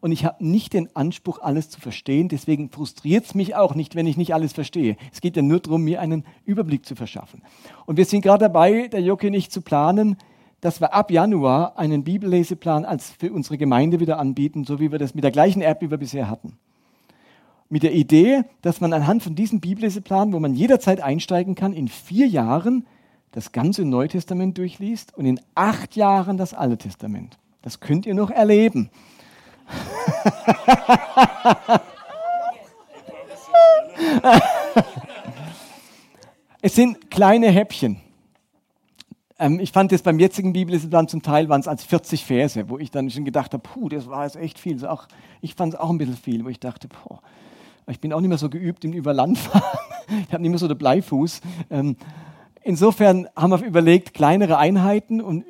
Und 0.00 0.12
ich 0.12 0.24
habe 0.24 0.44
nicht 0.44 0.72
den 0.72 0.94
Anspruch, 0.94 1.40
alles 1.40 1.70
zu 1.70 1.80
verstehen. 1.80 2.28
Deswegen 2.28 2.70
frustriert 2.70 3.24
es 3.24 3.34
mich 3.34 3.54
auch 3.56 3.74
nicht, 3.74 3.94
wenn 3.94 4.06
ich 4.06 4.16
nicht 4.16 4.34
alles 4.34 4.52
verstehe. 4.52 4.96
Es 5.12 5.20
geht 5.20 5.36
ja 5.36 5.42
nur 5.42 5.60
darum, 5.60 5.82
mir 5.82 6.00
einen 6.00 6.24
Überblick 6.44 6.84
zu 6.84 6.94
verschaffen. 6.94 7.42
Und 7.86 7.96
wir 7.96 8.04
sind 8.04 8.22
gerade 8.22 8.44
dabei, 8.44 8.88
der 8.88 9.00
Jocke 9.00 9.30
nicht 9.30 9.52
zu 9.52 9.62
planen, 9.62 10.16
dass 10.60 10.80
wir 10.80 10.94
ab 10.94 11.10
Januar 11.10 11.78
einen 11.78 12.04
Bibelleseplan 12.04 12.84
als 12.84 13.10
für 13.10 13.32
unsere 13.32 13.58
Gemeinde 13.58 14.00
wieder 14.00 14.18
anbieten, 14.18 14.64
so 14.64 14.80
wie 14.80 14.90
wir 14.90 14.98
das 14.98 15.14
mit 15.14 15.24
der 15.24 15.30
gleichen 15.30 15.62
App, 15.62 15.82
wie 15.82 15.90
wir 15.90 15.98
bisher 15.98 16.30
hatten. 16.30 16.58
Mit 17.68 17.82
der 17.82 17.94
Idee, 17.94 18.44
dass 18.62 18.80
man 18.80 18.92
anhand 18.92 19.22
von 19.22 19.34
diesem 19.34 19.60
Bibelleseplan, 19.60 20.32
wo 20.32 20.40
man 20.40 20.54
jederzeit 20.54 21.00
einsteigen 21.00 21.54
kann, 21.54 21.72
in 21.72 21.88
vier 21.88 22.26
Jahren 22.26 22.86
das 23.32 23.52
ganze 23.52 23.84
Neue 23.84 24.08
Testament 24.08 24.56
durchliest 24.56 25.16
und 25.16 25.26
in 25.26 25.40
acht 25.54 25.96
Jahren 25.96 26.38
das 26.38 26.54
Alte 26.54 26.78
Testament. 26.78 27.36
Das 27.62 27.80
könnt 27.80 28.06
ihr 28.06 28.14
noch 28.14 28.30
erleben. 28.30 28.90
es 36.62 36.76
sind 36.76 37.10
kleine 37.10 37.50
Häppchen. 37.50 38.00
Ähm, 39.38 39.60
ich 39.60 39.72
fand 39.72 39.92
es 39.92 40.02
beim 40.02 40.18
jetzigen 40.18 40.52
Bibelleseplan 40.52 41.08
zum 41.08 41.22
Teil 41.22 41.48
waren 41.48 41.60
es 41.60 41.68
als 41.68 41.84
40 41.84 42.24
Verse, 42.24 42.68
wo 42.68 42.78
ich 42.78 42.90
dann 42.90 43.10
schon 43.10 43.24
gedacht 43.24 43.52
habe, 43.52 43.62
puh, 43.62 43.88
das 43.88 44.08
war 44.08 44.24
jetzt 44.24 44.36
echt 44.36 44.58
viel. 44.58 44.84
auch, 44.86 45.06
ich 45.40 45.54
fand 45.54 45.74
es 45.74 45.80
auch 45.80 45.90
ein 45.90 45.98
bisschen 45.98 46.16
viel, 46.16 46.44
wo 46.44 46.48
ich 46.48 46.60
dachte, 46.60 46.88
boah, 46.88 47.20
ich 47.88 48.00
bin 48.00 48.12
auch 48.12 48.20
nicht 48.20 48.28
mehr 48.28 48.38
so 48.38 48.48
geübt 48.48 48.84
im 48.84 48.92
Überlandfahren. 48.92 49.62
ich 50.26 50.32
habe 50.32 50.42
nicht 50.42 50.50
mehr 50.50 50.58
so 50.58 50.68
den 50.68 50.78
Bleifuß. 50.78 51.40
Ähm, 51.70 51.96
insofern 52.62 53.28
haben 53.36 53.50
wir 53.50 53.64
überlegt, 53.64 54.14
kleinere 54.14 54.58
Einheiten 54.58 55.20
und 55.20 55.44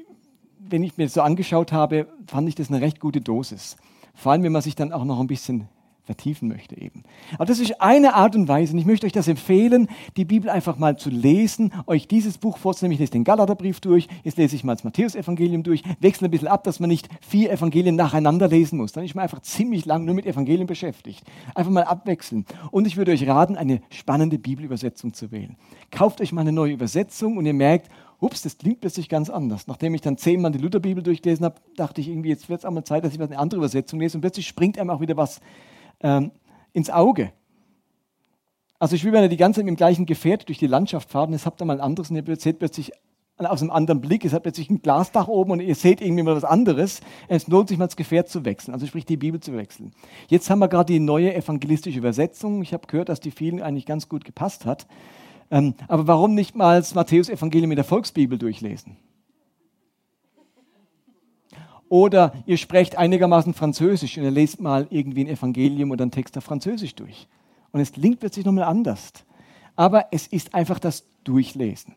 wenn 0.59 0.83
ich 0.83 0.97
mir 0.97 1.05
das 1.05 1.14
so 1.14 1.23
angeschaut 1.23 1.73
habe, 1.73 2.09
fand 2.26 2.49
ich 2.49 2.57
das 2.57 2.69
eine 2.69 2.81
recht 2.81 2.99
gute 2.99 3.21
Dosis. 3.21 3.76
Vor 4.14 4.33
allem, 4.33 4.43
wenn 4.43 4.52
man 4.52 4.62
sich 4.62 4.75
dann 4.75 4.93
auch 4.93 5.05
noch 5.05 5.21
ein 5.21 5.28
bisschen 5.28 5.69
vertiefen 6.07 6.49
möchte 6.49 6.81
eben. 6.81 7.03
Aber 7.35 7.45
das 7.45 7.59
ist 7.59 7.81
eine 7.83 8.15
Art 8.15 8.35
und 8.37 8.49
Weise, 8.49 8.73
und 8.73 8.79
ich 8.79 8.87
möchte 8.87 9.07
euch 9.07 9.13
das 9.13 9.29
empfehlen, 9.29 9.89
die 10.17 10.25
Bibel 10.25 10.49
einfach 10.49 10.79
mal 10.79 10.97
zu 10.97 11.11
lesen, 11.11 11.73
euch 11.87 12.07
dieses 12.09 12.39
Buch 12.39 12.59
vorzunehmen. 12.59 12.93
Ich 12.93 13.01
lese 13.01 13.13
den 13.13 13.25
Galaterbrief 13.25 13.81
durch, 13.81 14.07
jetzt 14.23 14.39
lese 14.39 14.55
ich 14.55 14.65
mal 14.65 14.77
das 14.77 14.85
Matthäus-Evangelium 14.85 15.65
durch, 15.65 15.83
wechsle 16.01 16.29
ein 16.29 16.31
bisschen 16.31 16.49
ab, 16.49 16.65
dass 16.65 16.81
man 16.81 16.89
nicht 16.89 17.09
vier 17.21 17.51
Evangelien 17.51 17.97
nacheinander 17.97 18.49
lesen 18.49 18.79
muss. 18.79 18.93
Dann 18.93 19.05
ist 19.05 19.15
man 19.15 19.25
einfach 19.25 19.43
ziemlich 19.43 19.85
lang 19.85 20.05
nur 20.05 20.15
mit 20.15 20.27
Evangelien 20.27 20.67
beschäftigt. 20.67 21.25
Einfach 21.55 21.73
mal 21.73 21.85
abwechseln. 21.85 22.47
Und 22.71 22.87
ich 22.87 22.97
würde 22.97 23.11
euch 23.11 23.27
raten, 23.27 23.57
eine 23.57 23.83
spannende 23.91 24.39
Bibelübersetzung 24.39 25.13
zu 25.13 25.33
wählen. 25.33 25.57
Kauft 25.91 26.21
euch 26.21 26.33
mal 26.33 26.43
eine 26.43 26.53
neue 26.53 26.73
Übersetzung 26.73 27.37
und 27.37 27.47
ihr 27.47 27.55
merkt, 27.55 27.91
ups, 28.21 28.43
das 28.43 28.59
klingt 28.59 28.81
plötzlich 28.81 29.09
ganz 29.09 29.31
anders. 29.31 29.67
Nachdem 29.67 29.95
ich 29.95 30.01
dann 30.01 30.17
zehnmal 30.17 30.53
die 30.53 30.59
Lutherbibel 30.59 31.03
durchgelesen 31.03 31.45
habe, 31.45 31.57
dachte 31.77 32.01
ich 32.01 32.09
irgendwie, 32.09 32.29
jetzt 32.29 32.49
wird 32.49 32.61
es 32.61 32.65
einmal 32.65 32.85
Zeit, 32.85 33.05
dass 33.05 33.13
ich 33.13 33.21
eine 33.21 33.39
andere 33.39 33.59
Übersetzung 33.59 34.01
lese 34.01 34.17
und 34.17 34.21
plötzlich 34.21 34.47
springt 34.47 34.79
einem 34.79 34.91
auch 34.91 35.01
wieder 35.01 35.17
was 35.17 35.41
ähm, 36.00 36.31
ins 36.73 36.91
Auge. 36.91 37.33
Also 38.79 38.95
ich 38.95 39.05
will, 39.05 39.12
wenn 39.12 39.23
ihr 39.23 39.29
die 39.29 39.37
ganze 39.37 39.59
Zeit 39.59 39.65
mit 39.65 39.73
dem 39.73 39.76
gleichen 39.76 40.07
Gefährt 40.07 40.49
durch 40.49 40.59
die 40.59 40.67
Landschaft 40.67 41.11
fahrt 41.11 41.29
und 41.29 41.33
jetzt 41.33 41.47
habt 41.47 41.61
ihr 41.61 41.65
mal 41.65 41.79
ein 41.79 41.81
anderes 41.81 42.11
und 42.11 42.17
ihr 42.17 42.37
seht 42.37 42.59
plötzlich 42.59 42.93
aus 43.38 43.61
einem 43.61 43.71
anderen 43.71 44.00
Blick, 44.00 44.25
es 44.25 44.33
hat 44.33 44.45
plötzlich 44.45 44.71
ein 44.71 44.81
Glasdach 44.81 45.29
oben 45.29 45.50
und 45.53 45.61
ihr 45.61 45.75
seht 45.75 46.00
irgendwie 46.00 46.23
mal 46.23 46.35
was 46.35 46.45
anderes. 46.45 47.00
Es 47.29 47.49
lohnt 47.49 47.69
sich 47.69 47.76
mal 47.76 47.87
das 47.87 47.97
Gefährt 47.97 48.29
zu 48.29 48.45
wechseln, 48.47 48.73
also 48.73 48.87
sprich 48.87 49.05
die 49.05 49.19
Bibel 49.19 49.41
zu 49.41 49.55
wechseln. 49.55 49.93
Jetzt 50.29 50.49
haben 50.49 50.59
wir 50.59 50.69
gerade 50.69 50.93
die 50.93 51.00
neue 51.00 51.35
evangelistische 51.35 51.99
Übersetzung. 51.99 52.62
Ich 52.62 52.73
habe 52.73 52.87
gehört, 52.87 53.11
dass 53.11 53.21
die 53.21 53.31
vielen 53.31 53.61
eigentlich 53.61 53.85
ganz 53.85 54.09
gut 54.09 54.25
gepasst 54.25 54.65
hat. 54.65 54.87
Ähm, 55.50 55.75
aber 55.87 56.07
warum 56.07 56.35
nicht 56.35 56.57
mal 56.57 56.81
das 56.81 56.95
Matthäus-Evangelium 56.95 57.69
mit 57.69 57.79
der 57.79 57.85
Volksbibel 57.85 58.38
durchlesen? 58.38 58.97
Oder 61.88 62.33
ihr 62.47 62.57
sprecht 62.57 62.97
einigermaßen 62.97 63.55
Französisch 63.55 64.19
und 64.19 64.25
ihr 64.25 64.31
lest 64.31 64.61
mal 64.61 64.87
irgendwie 64.90 65.23
ein 65.23 65.28
Evangelium 65.28 65.90
oder 65.90 66.02
einen 66.02 66.11
Text 66.11 66.37
auf 66.37 66.45
Französisch 66.45 66.95
durch. 66.95 67.28
Und 67.73 67.81
es 67.81 67.93
klingt 67.93 68.21
plötzlich 68.21 68.45
nochmal 68.45 68.64
anders. 68.64 69.12
Aber 69.76 70.07
es 70.11 70.26
ist 70.26 70.55
einfach 70.55 70.78
das 70.78 71.05
Durchlesen. 71.25 71.95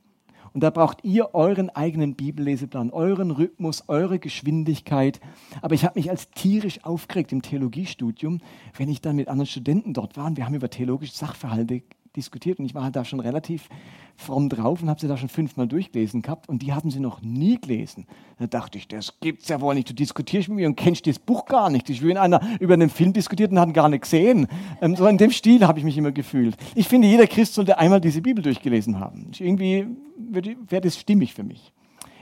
Und 0.54 0.62
da 0.62 0.70
braucht 0.72 1.04
ihr 1.04 1.34
euren 1.36 1.70
eigenen 1.70 2.16
Bibelleseplan, 2.16 2.90
euren 2.90 3.32
Rhythmus, 3.32 3.84
eure 3.88 4.20
Geschwindigkeit. 4.20 5.20
Aber 5.62 5.76
ich 5.76 5.86
habe 5.86 6.00
mich 6.00 6.10
als 6.10 6.32
tierisch 6.32 6.84
aufgeregt 6.84 7.32
im 7.32 7.42
Theologiestudium, 7.42 8.42
wenn 8.76 8.90
ich 8.90 9.02
dann 9.02 9.16
mit 9.16 9.28
anderen 9.28 9.48
Studenten 9.48 9.94
dort 9.94 10.18
war. 10.18 10.26
Und 10.26 10.38
wir 10.38 10.46
haben 10.46 10.56
über 10.56 10.70
theologische 10.70 11.16
Sachverhalte 11.16 11.84
diskutiert 12.20 12.60
und 12.60 12.66
ich 12.66 12.76
war 12.76 12.84
halt 12.84 12.96
da 12.96 13.06
schon 13.06 13.20
relativ 13.20 13.70
fromm 14.16 14.50
drauf 14.50 14.82
und 14.82 14.90
habe 14.90 15.00
sie 15.00 15.08
da 15.08 15.18
schon 15.18 15.30
fünfmal 15.30 15.68
durchgelesen 15.68 16.22
gehabt 16.22 16.50
und 16.50 16.62
die 16.62 16.74
hatten 16.74 16.92
sie 16.92 17.00
noch 17.00 17.22
nie 17.22 17.60
gelesen. 17.60 18.06
Da 18.38 18.48
dachte 18.48 18.78
ich, 18.78 18.88
das 18.88 19.20
gibt's 19.22 19.48
ja 19.48 19.62
wohl 19.62 19.76
nicht. 19.76 19.90
Du 19.90 19.94
diskutierst 19.94 20.50
mit 20.50 20.58
mir 20.58 20.68
und 20.68 20.76
kennst 20.76 21.08
das 21.08 21.20
Buch 21.20 21.46
gar 21.46 21.70
nicht. 21.70 21.90
Ich 21.90 22.02
will 22.02 22.12
in 22.12 22.18
einer 22.18 22.42
über 22.60 22.74
einen 22.74 22.90
Film 22.90 23.14
diskutiert 23.14 23.52
und 23.52 23.60
hat 23.60 23.74
gar 23.74 23.88
nicht 23.90 24.02
gesehen. 24.02 24.48
Ähm, 24.82 24.96
so 24.96 25.08
in 25.08 25.18
dem 25.18 25.32
Stil 25.32 25.66
habe 25.66 25.80
ich 25.80 25.86
mich 25.86 25.98
immer 25.98 26.12
gefühlt. 26.12 26.58
Ich 26.76 26.88
finde, 26.88 27.08
jeder 27.08 27.28
Christ 27.28 27.54
sollte 27.54 27.78
einmal 27.78 28.02
diese 28.02 28.22
Bibel 28.22 28.44
durchgelesen 28.44 29.00
haben. 29.00 29.32
Irgendwie 29.40 29.88
wäre 30.18 30.82
das 30.82 30.98
stimmig 30.98 31.34
für 31.34 31.44
mich. 31.44 31.72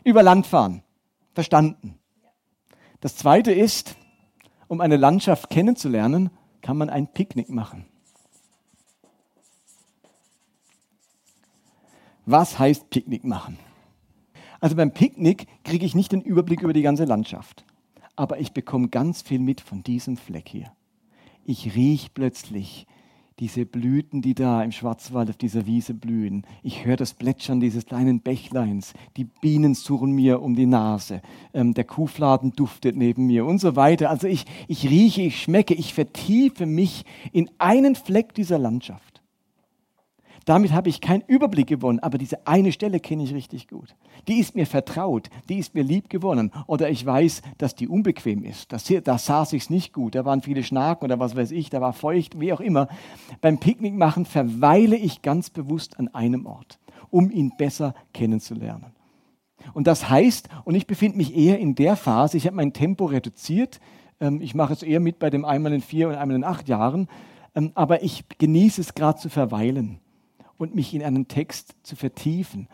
Über 0.04 0.24
Land 0.24 0.46
fahren. 0.46 0.84
Verstanden. 1.34 1.96
Das 3.02 3.16
zweite 3.16 3.52
ist, 3.52 3.96
um 4.68 4.82
eine 4.82 4.98
Landschaft 4.98 5.50
kennenzulernen, 5.50 6.30
kann 6.62 6.78
man 6.78 6.90
ein 6.90 7.08
Picknick 7.08 7.50
machen. 7.50 7.86
Was 12.30 12.60
heißt 12.60 12.90
Picknick 12.90 13.24
machen? 13.24 13.58
Also 14.60 14.76
beim 14.76 14.94
Picknick 14.94 15.48
kriege 15.64 15.86
ich 15.86 15.96
nicht 15.96 16.12
den 16.12 16.22
Überblick 16.22 16.62
über 16.62 16.74
die 16.74 16.82
ganze 16.82 17.06
Landschaft, 17.06 17.64
aber 18.18 18.42
ich 18.42 18.52
bekomme 18.52 18.90
ganz 18.90 19.22
viel 19.22 19.40
mit 19.40 19.62
von 19.62 19.82
diesem 19.82 20.18
Fleck 20.18 20.50
hier. 20.50 20.74
Ich 21.46 21.74
rieche 21.74 22.10
plötzlich 22.14 22.86
diese 23.40 23.66
Blüten, 23.66 24.22
die 24.22 24.36
da 24.36 24.62
im 24.62 24.74
Schwarzwald 24.74 25.30
auf 25.30 25.38
dieser 25.38 25.68
Wiese 25.68 25.94
blühen. 25.94 26.46
Ich 26.64 26.84
höre 26.84 26.98
das 26.98 27.14
Plätschern 27.14 27.62
dieses 27.62 27.86
kleinen 27.86 28.20
Bächleins. 28.20 28.94
Die 29.16 29.24
Bienen 29.24 29.74
suchen 29.74 30.12
mir 30.12 30.42
um 30.42 30.54
die 30.54 30.66
Nase. 30.66 31.22
Ähm, 31.54 31.74
der 31.76 31.86
Kuhfladen 31.86 32.52
duftet 32.52 32.98
neben 32.98 33.28
mir 33.28 33.46
und 33.46 33.60
so 33.60 33.78
weiter. 33.78 34.10
Also 34.10 34.28
ich, 34.28 34.44
ich 34.68 34.90
rieche, 34.90 35.22
ich 35.22 35.42
schmecke, 35.42 35.76
ich 35.76 35.94
vertiefe 35.94 36.66
mich 36.66 37.06
in 37.32 37.50
einen 37.58 37.96
Fleck 37.96 38.34
dieser 38.34 38.60
Landschaft. 38.60 39.17
Damit 40.48 40.72
habe 40.72 40.88
ich 40.88 41.02
keinen 41.02 41.24
Überblick 41.28 41.68
gewonnen, 41.68 42.00
aber 42.00 42.18
diese 42.18 42.48
eine 42.48 42.72
Stelle 42.72 43.02
kenne 43.02 43.24
ich 43.24 43.34
richtig 43.34 43.68
gut. 43.68 43.94
Die 44.30 44.40
ist 44.40 44.56
mir 44.56 44.66
vertraut, 44.66 45.30
die 45.50 45.60
ist 45.60 45.76
mir 45.76 45.84
lieb 45.84 46.10
gewonnen. 46.10 46.54
Oder 46.68 46.90
ich 46.90 47.06
weiß, 47.06 47.42
dass 47.58 47.76
die 47.76 47.90
unbequem 47.90 48.46
ist. 48.46 48.72
Das 48.72 48.88
hier, 48.88 49.02
da 49.02 49.18
saß 49.18 49.52
ich 49.52 49.64
es 49.64 49.70
nicht 49.70 49.92
gut, 49.92 50.16
da 50.16 50.24
waren 50.24 50.42
viele 50.42 50.64
Schnaken 50.64 51.04
oder 51.04 51.20
was 51.20 51.36
weiß 51.36 51.52
ich, 51.52 51.70
da 51.70 51.82
war 51.82 51.92
feucht, 51.92 52.40
wie 52.40 52.54
auch 52.54 52.62
immer. 52.62 52.88
Beim 53.42 53.58
Picknick 53.60 53.94
machen 53.94 54.24
verweile 54.24 54.96
ich 54.96 55.22
ganz 55.22 55.50
bewusst 55.50 56.00
an 56.00 56.08
einem 56.16 56.46
Ort, 56.46 56.80
um 57.10 57.30
ihn 57.30 57.52
besser 57.58 57.94
kennenzulernen. 58.14 58.94
Und 59.74 59.86
das 59.86 60.10
heißt, 60.10 60.48
und 60.64 60.76
ich 60.76 60.88
befinde 60.88 61.18
mich 61.18 61.36
eher 61.36 61.60
in 61.60 61.76
der 61.76 61.98
Phase, 61.98 62.38
ich 62.38 62.48
habe 62.48 62.56
mein 62.56 62.72
Tempo 62.72 63.04
reduziert, 63.04 63.82
ähm, 64.22 64.40
ich 64.42 64.56
mache 64.56 64.72
es 64.72 64.82
eher 64.82 65.02
mit 65.02 65.20
bei 65.20 65.30
dem 65.30 65.44
einmal 65.44 65.74
in 65.74 65.82
vier 65.82 66.08
und 66.08 66.16
einmal 66.16 66.38
in 66.38 66.46
acht 66.46 66.70
Jahren, 66.70 67.10
ähm, 67.54 67.74
aber 67.76 68.02
ich 68.02 68.24
genieße 68.38 68.80
es 68.80 68.94
gerade 68.94 69.20
zu 69.20 69.28
verweilen 69.28 70.00
und 70.58 70.76
mich 70.76 70.94
in 70.94 71.04
einen 71.04 71.28
Text 71.28 71.76
zu 71.84 71.96
vertiefen. 71.96 72.68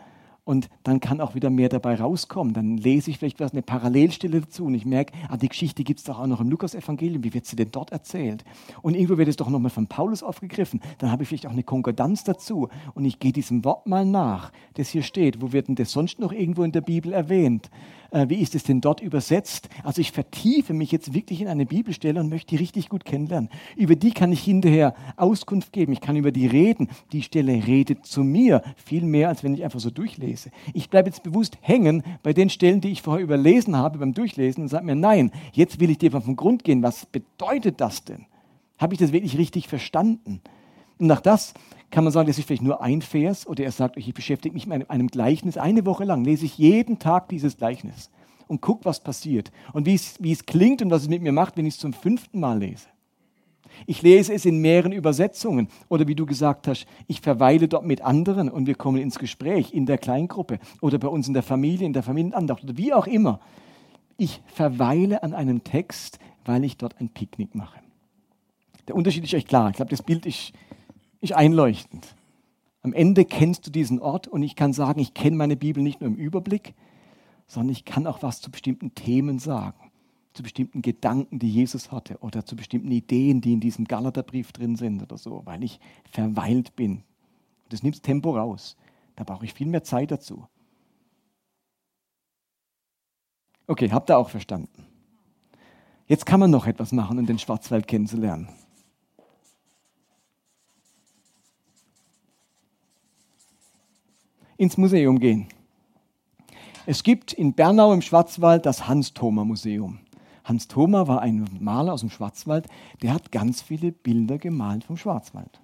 Und 0.44 0.68
dann 0.82 1.00
kann 1.00 1.22
auch 1.22 1.34
wieder 1.34 1.48
mehr 1.48 1.70
dabei 1.70 1.94
rauskommen. 1.94 2.52
Dann 2.52 2.76
lese 2.76 3.10
ich 3.10 3.18
vielleicht 3.18 3.40
was, 3.40 3.52
eine 3.52 3.62
Parallelstelle 3.62 4.42
dazu 4.42 4.66
und 4.66 4.74
ich 4.74 4.84
merke, 4.84 5.14
ah, 5.28 5.38
die 5.38 5.48
Geschichte 5.48 5.84
gibt 5.84 6.00
es 6.00 6.04
doch 6.04 6.18
auch 6.18 6.26
noch 6.26 6.40
im 6.40 6.50
Lukas-Evangelium. 6.50 7.24
Wie 7.24 7.32
wird 7.32 7.46
sie 7.46 7.56
denn 7.56 7.70
dort 7.70 7.92
erzählt? 7.92 8.44
Und 8.82 8.94
irgendwo 8.94 9.16
wird 9.16 9.28
es 9.28 9.36
doch 9.36 9.48
nochmal 9.48 9.70
von 9.70 9.86
Paulus 9.86 10.22
aufgegriffen. 10.22 10.82
Dann 10.98 11.10
habe 11.10 11.22
ich 11.22 11.30
vielleicht 11.30 11.46
auch 11.46 11.52
eine 11.52 11.62
Konkordanz 11.62 12.24
dazu 12.24 12.68
und 12.92 13.06
ich 13.06 13.20
gehe 13.20 13.32
diesem 13.32 13.64
Wort 13.64 13.86
mal 13.86 14.04
nach, 14.04 14.52
das 14.74 14.90
hier 14.90 15.02
steht. 15.02 15.40
Wo 15.40 15.52
wird 15.52 15.68
denn 15.68 15.76
das 15.76 15.92
sonst 15.92 16.18
noch 16.18 16.32
irgendwo 16.32 16.62
in 16.62 16.72
der 16.72 16.82
Bibel 16.82 17.14
erwähnt? 17.14 17.70
Äh, 18.14 18.28
wie 18.28 18.36
ist 18.36 18.54
es 18.54 18.62
denn 18.62 18.80
dort 18.80 19.00
übersetzt? 19.00 19.68
Also 19.82 20.00
ich 20.00 20.12
vertiefe 20.12 20.72
mich 20.72 20.92
jetzt 20.92 21.14
wirklich 21.14 21.40
in 21.40 21.48
eine 21.48 21.66
Bibelstelle 21.66 22.20
und 22.20 22.28
möchte 22.28 22.50
die 22.50 22.56
richtig 22.56 22.88
gut 22.88 23.04
kennenlernen. 23.04 23.50
Über 23.76 23.96
die 23.96 24.12
kann 24.12 24.30
ich 24.30 24.44
hinterher 24.44 24.94
Auskunft 25.16 25.72
geben. 25.72 25.92
Ich 25.92 26.00
kann 26.00 26.14
über 26.14 26.30
die 26.30 26.46
reden. 26.46 26.88
Die 27.10 27.22
Stelle 27.22 27.52
redet 27.66 28.06
zu 28.06 28.22
mir 28.22 28.62
viel 28.76 29.02
mehr, 29.02 29.28
als 29.28 29.42
wenn 29.42 29.54
ich 29.54 29.64
einfach 29.64 29.80
so 29.80 29.90
durchlese. 29.90 30.50
Ich 30.74 30.90
bleibe 30.90 31.08
jetzt 31.08 31.24
bewusst 31.24 31.58
hängen 31.60 32.04
bei 32.22 32.32
den 32.32 32.50
Stellen, 32.50 32.80
die 32.80 32.92
ich 32.92 33.02
vorher 33.02 33.24
überlesen 33.24 33.76
habe 33.76 33.98
beim 33.98 34.14
Durchlesen 34.14 34.62
und 34.62 34.68
sage 34.68 34.86
mir, 34.86 34.94
nein, 34.94 35.32
jetzt 35.52 35.80
will 35.80 35.90
ich 35.90 35.98
dir 35.98 36.12
vom 36.12 36.36
Grund 36.36 36.62
gehen. 36.62 36.84
Was 36.84 37.06
bedeutet 37.06 37.80
das 37.80 38.04
denn? 38.04 38.26
Habe 38.78 38.94
ich 38.94 39.00
das 39.00 39.10
wirklich 39.10 39.36
richtig 39.38 39.66
verstanden? 39.66 40.40
Und 40.98 41.08
nach 41.08 41.20
das 41.20 41.52
kann 41.90 42.04
man 42.04 42.12
sagen, 42.12 42.26
das 42.26 42.38
ist 42.38 42.46
vielleicht 42.46 42.62
nur 42.62 42.82
ein 42.82 43.02
Vers 43.02 43.46
oder 43.46 43.64
er 43.64 43.72
sagt 43.72 43.96
euch, 43.96 44.08
ich 44.08 44.14
beschäftige 44.14 44.54
mich 44.54 44.66
mit 44.66 44.90
einem 44.90 45.08
Gleichnis. 45.08 45.56
Eine 45.56 45.86
Woche 45.86 46.04
lang 46.04 46.24
lese 46.24 46.44
ich 46.44 46.58
jeden 46.58 46.98
Tag 46.98 47.28
dieses 47.28 47.56
Gleichnis 47.56 48.10
und 48.48 48.60
gucke, 48.60 48.84
was 48.84 49.02
passiert 49.02 49.52
und 49.72 49.86
wie 49.86 49.94
es, 49.94 50.16
wie 50.20 50.32
es 50.32 50.46
klingt 50.46 50.82
und 50.82 50.90
was 50.90 51.02
es 51.02 51.08
mit 51.08 51.22
mir 51.22 51.32
macht, 51.32 51.56
wenn 51.56 51.66
ich 51.66 51.74
es 51.74 51.80
zum 51.80 51.92
fünften 51.92 52.40
Mal 52.40 52.58
lese. 52.58 52.86
Ich 53.86 54.02
lese 54.02 54.32
es 54.32 54.44
in 54.44 54.60
mehreren 54.60 54.92
Übersetzungen 54.92 55.68
oder 55.88 56.06
wie 56.06 56.14
du 56.14 56.26
gesagt 56.26 56.68
hast, 56.68 56.86
ich 57.06 57.20
verweile 57.20 57.68
dort 57.68 57.84
mit 57.84 58.02
anderen 58.02 58.48
und 58.48 58.66
wir 58.66 58.74
kommen 58.74 59.00
ins 59.00 59.18
Gespräch 59.18 59.72
in 59.72 59.86
der 59.86 59.98
Kleingruppe 59.98 60.58
oder 60.80 60.98
bei 60.98 61.08
uns 61.08 61.28
in 61.28 61.34
der 61.34 61.42
Familie, 61.42 61.86
in 61.86 61.92
der 61.92 62.02
Familienandacht 62.02 62.62
oder 62.62 62.76
wie 62.76 62.92
auch 62.92 63.06
immer. 63.06 63.40
Ich 64.16 64.40
verweile 64.46 65.22
an 65.22 65.34
einem 65.34 65.64
Text, 65.64 66.18
weil 66.44 66.64
ich 66.64 66.76
dort 66.76 67.00
ein 67.00 67.08
Picknick 67.08 67.54
mache. 67.54 67.80
Der 68.86 68.94
Unterschied 68.94 69.24
ist 69.24 69.34
euch 69.34 69.46
klar. 69.46 69.70
Ich 69.70 69.76
glaube, 69.76 69.90
das 69.90 70.02
Bild 70.02 70.26
ist 70.26 70.52
ist 71.24 71.32
einleuchtend. 71.32 72.14
Am 72.82 72.92
Ende 72.92 73.24
kennst 73.24 73.66
du 73.66 73.70
diesen 73.70 73.98
Ort 73.98 74.28
und 74.28 74.42
ich 74.42 74.56
kann 74.56 74.72
sagen, 74.72 75.00
ich 75.00 75.14
kenne 75.14 75.36
meine 75.36 75.56
Bibel 75.56 75.82
nicht 75.82 76.00
nur 76.00 76.08
im 76.08 76.16
Überblick, 76.16 76.74
sondern 77.46 77.72
ich 77.72 77.84
kann 77.84 78.06
auch 78.06 78.22
was 78.22 78.40
zu 78.40 78.50
bestimmten 78.50 78.94
Themen 78.94 79.38
sagen, 79.38 79.90
zu 80.34 80.42
bestimmten 80.42 80.82
Gedanken, 80.82 81.38
die 81.38 81.50
Jesus 81.50 81.90
hatte 81.90 82.18
oder 82.18 82.44
zu 82.44 82.56
bestimmten 82.56 82.90
Ideen, 82.90 83.40
die 83.40 83.54
in 83.54 83.60
diesem 83.60 83.86
Galaterbrief 83.86 84.52
drin 84.52 84.76
sind 84.76 85.02
oder 85.02 85.16
so, 85.16 85.42
weil 85.44 85.64
ich 85.64 85.80
verweilt 86.10 86.76
bin. 86.76 87.02
Das 87.70 87.82
nimmt 87.82 88.02
Tempo 88.02 88.36
raus. 88.36 88.76
Da 89.16 89.24
brauche 89.24 89.44
ich 89.44 89.54
viel 89.54 89.66
mehr 89.66 89.84
Zeit 89.84 90.10
dazu. 90.10 90.46
Okay, 93.66 93.90
habt 93.90 94.10
ihr 94.10 94.18
auch 94.18 94.28
verstanden? 94.28 94.86
Jetzt 96.06 96.26
kann 96.26 96.40
man 96.40 96.50
noch 96.50 96.66
etwas 96.66 96.92
machen, 96.92 97.18
um 97.18 97.24
den 97.24 97.38
Schwarzwald 97.38 97.86
kennenzulernen. 97.86 98.48
Ins 104.56 104.76
Museum 104.76 105.18
gehen. 105.18 105.48
Es 106.86 107.02
gibt 107.02 107.32
in 107.32 107.54
Bernau 107.54 107.92
im 107.92 108.02
Schwarzwald 108.02 108.66
das 108.66 108.88
Hans-Thoma-Museum. 108.88 110.00
Hans 110.44 110.68
Thoma 110.68 111.08
war 111.08 111.22
ein 111.22 111.48
Maler 111.58 111.94
aus 111.94 112.00
dem 112.00 112.10
Schwarzwald, 112.10 112.68
der 113.02 113.14
hat 113.14 113.32
ganz 113.32 113.62
viele 113.62 113.92
Bilder 113.92 114.36
gemalt 114.38 114.84
vom 114.84 114.98
Schwarzwald. 114.98 115.60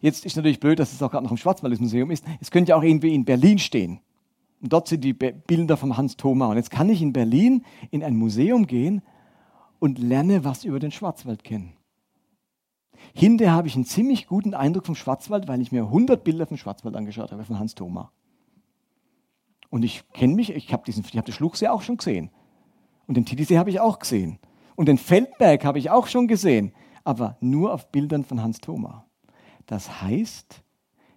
Jetzt 0.00 0.24
ist 0.24 0.36
natürlich 0.36 0.60
blöd, 0.60 0.78
dass 0.78 0.92
es 0.92 1.02
auch 1.02 1.10
gerade 1.10 1.24
noch 1.24 1.32
im 1.32 1.36
Schwarzwaldmuseum 1.36 2.10
ist. 2.10 2.24
Es 2.40 2.50
könnte 2.50 2.70
ja 2.70 2.76
auch 2.76 2.82
irgendwie 2.82 3.14
in 3.14 3.24
Berlin 3.24 3.58
stehen. 3.58 4.00
Und 4.62 4.72
dort 4.72 4.88
sind 4.88 5.02
die 5.02 5.12
Bilder 5.12 5.76
von 5.76 5.96
Hans 5.96 6.16
Thoma. 6.16 6.46
Und 6.46 6.56
jetzt 6.56 6.70
kann 6.70 6.88
ich 6.88 7.02
in 7.02 7.12
Berlin 7.12 7.64
in 7.90 8.02
ein 8.02 8.16
Museum 8.16 8.66
gehen 8.66 9.02
und 9.78 9.98
lerne 9.98 10.44
was 10.44 10.64
über 10.64 10.78
den 10.78 10.92
Schwarzwald 10.92 11.44
kennen. 11.44 11.75
Hinterher 13.14 13.54
habe 13.54 13.68
ich 13.68 13.74
einen 13.74 13.84
ziemlich 13.84 14.26
guten 14.26 14.54
Eindruck 14.54 14.86
vom 14.86 14.94
Schwarzwald, 14.94 15.48
weil 15.48 15.60
ich 15.60 15.72
mir 15.72 15.84
100 15.84 16.22
Bilder 16.22 16.46
vom 16.46 16.56
Schwarzwald 16.56 16.96
angeschaut 16.96 17.32
habe, 17.32 17.44
von 17.44 17.58
Hans 17.58 17.74
Thoma. 17.74 18.10
Und 19.70 19.84
ich 19.84 20.04
kenne 20.12 20.34
mich, 20.34 20.50
ich 20.50 20.72
habe 20.72 20.90
hab 20.90 21.24
den 21.26 21.32
Schluchsee 21.34 21.68
auch 21.68 21.82
schon 21.82 21.96
gesehen. 21.96 22.30
Und 23.06 23.16
den 23.16 23.24
Titisee 23.24 23.58
habe 23.58 23.70
ich 23.70 23.80
auch 23.80 23.98
gesehen. 23.98 24.38
Und 24.74 24.86
den 24.86 24.98
Feldberg 24.98 25.64
habe 25.64 25.78
ich 25.78 25.90
auch 25.90 26.06
schon 26.06 26.28
gesehen. 26.28 26.72
Aber 27.04 27.36
nur 27.40 27.72
auf 27.72 27.90
Bildern 27.90 28.24
von 28.24 28.42
Hans 28.42 28.58
Thoma. 28.58 29.06
Das 29.66 30.02
heißt, 30.02 30.62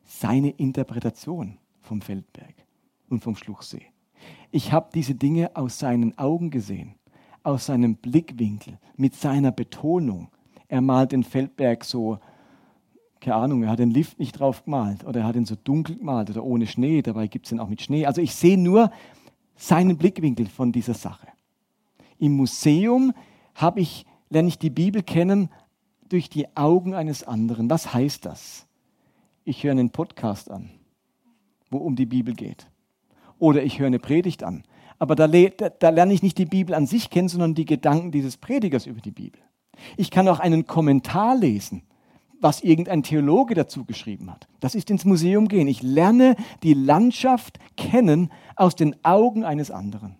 seine 0.04 0.50
Interpretation 0.52 1.58
vom 1.82 2.02
Feldberg 2.02 2.54
und 3.10 3.24
vom 3.24 3.36
Schluchsee. 3.36 3.86
Ich 4.52 4.72
habe 4.72 4.90
diese 4.94 5.16
Dinge 5.16 5.56
aus 5.56 5.80
seinen 5.80 6.18
Augen 6.18 6.50
gesehen, 6.50 6.96
aus 7.44 7.68
seinem 7.68 7.96
Blickwinkel, 7.96 8.80
mit 8.98 9.16
seiner 9.16 9.52
Betonung. 9.52 10.30
Er 10.70 10.82
malt 10.82 11.12
den 11.12 11.24
Feldberg 11.24 11.84
so, 11.84 12.20
keine 13.20 13.36
Ahnung, 13.36 13.64
er 13.64 13.72
hat 13.72 13.80
den 13.80 13.92
Lift 13.92 14.20
nicht 14.20 14.40
drauf 14.40 14.64
gemalt 14.64 15.04
oder 15.04 15.22
er 15.22 15.26
hat 15.26 15.36
ihn 15.36 15.46
so 15.46 15.56
dunkel 15.56 15.98
gemalt 15.98 16.30
oder 16.30 16.44
ohne 16.44 16.68
Schnee, 16.68 17.02
dabei 17.02 17.28
gibt 17.28 17.48
es 17.48 17.52
ihn 17.52 17.60
auch 17.60 17.68
mit 17.68 17.82
Schnee. 17.82 18.06
Also 18.06 18.22
ich 18.22 18.34
sehe 18.34 18.58
nur 18.58 18.92
seinen 19.56 19.98
Blickwinkel 19.98 20.46
von 20.46 20.72
dieser 20.72 20.94
Sache. 20.94 21.28
Im 22.20 22.38
Museum 22.38 23.14
habe 23.56 23.82
ich, 23.82 24.06
lerne 24.30 24.48
ich 24.48 24.60
die 24.60 24.70
Bibel 24.70 25.04
kennen 25.04 25.50
durch 26.08 26.30
die 26.30 26.56
Augen 26.56 26.94
eines 26.94 27.24
anderen. 27.24 27.70
Was 27.70 27.94
heißt 27.94 28.26
das? 28.26 28.68
Ich 29.44 29.64
höre 29.64 29.72
einen 29.72 29.90
Podcast 29.90 30.52
an, 30.52 30.70
wo 31.72 31.78
um 31.78 31.96
die 31.96 32.06
Bibel 32.06 32.36
geht. 32.36 32.68
Oder 33.40 33.64
ich 33.64 33.80
höre 33.80 33.88
eine 33.88 34.00
Predigt 34.00 34.44
an. 34.44 34.64
Aber 35.00 35.16
da, 35.16 35.28
da 35.28 35.90
lerne 35.90 36.14
ich 36.14 36.22
nicht 36.22 36.38
die 36.38 36.46
Bibel 36.46 36.76
an 36.76 36.86
sich 36.86 37.10
kennen, 37.10 37.30
sondern 37.30 37.56
die 37.56 37.66
Gedanken 37.66 38.12
dieses 38.12 38.38
Predigers 38.38 38.86
über 38.86 39.02
die 39.02 39.12
Bibel. 39.12 39.42
Ich 39.98 40.12
kann 40.12 40.28
auch 40.28 40.40
einen 40.40 40.68
Kommentar 40.68 41.36
lesen, 41.36 41.84
was 42.42 42.62
irgendein 42.62 43.04
Theologe 43.04 43.56
dazu 43.56 43.86
geschrieben 43.86 44.32
hat. 44.32 44.48
Das 44.60 44.76
ist 44.76 44.90
ins 44.90 45.06
Museum 45.06 45.48
gehen. 45.48 45.68
Ich 45.68 45.82
lerne 45.82 46.36
die 46.64 46.74
Landschaft 46.74 47.60
kennen 47.76 48.32
aus 48.56 48.76
den 48.76 48.96
Augen 49.04 49.44
eines 49.44 49.72
anderen. 49.72 50.16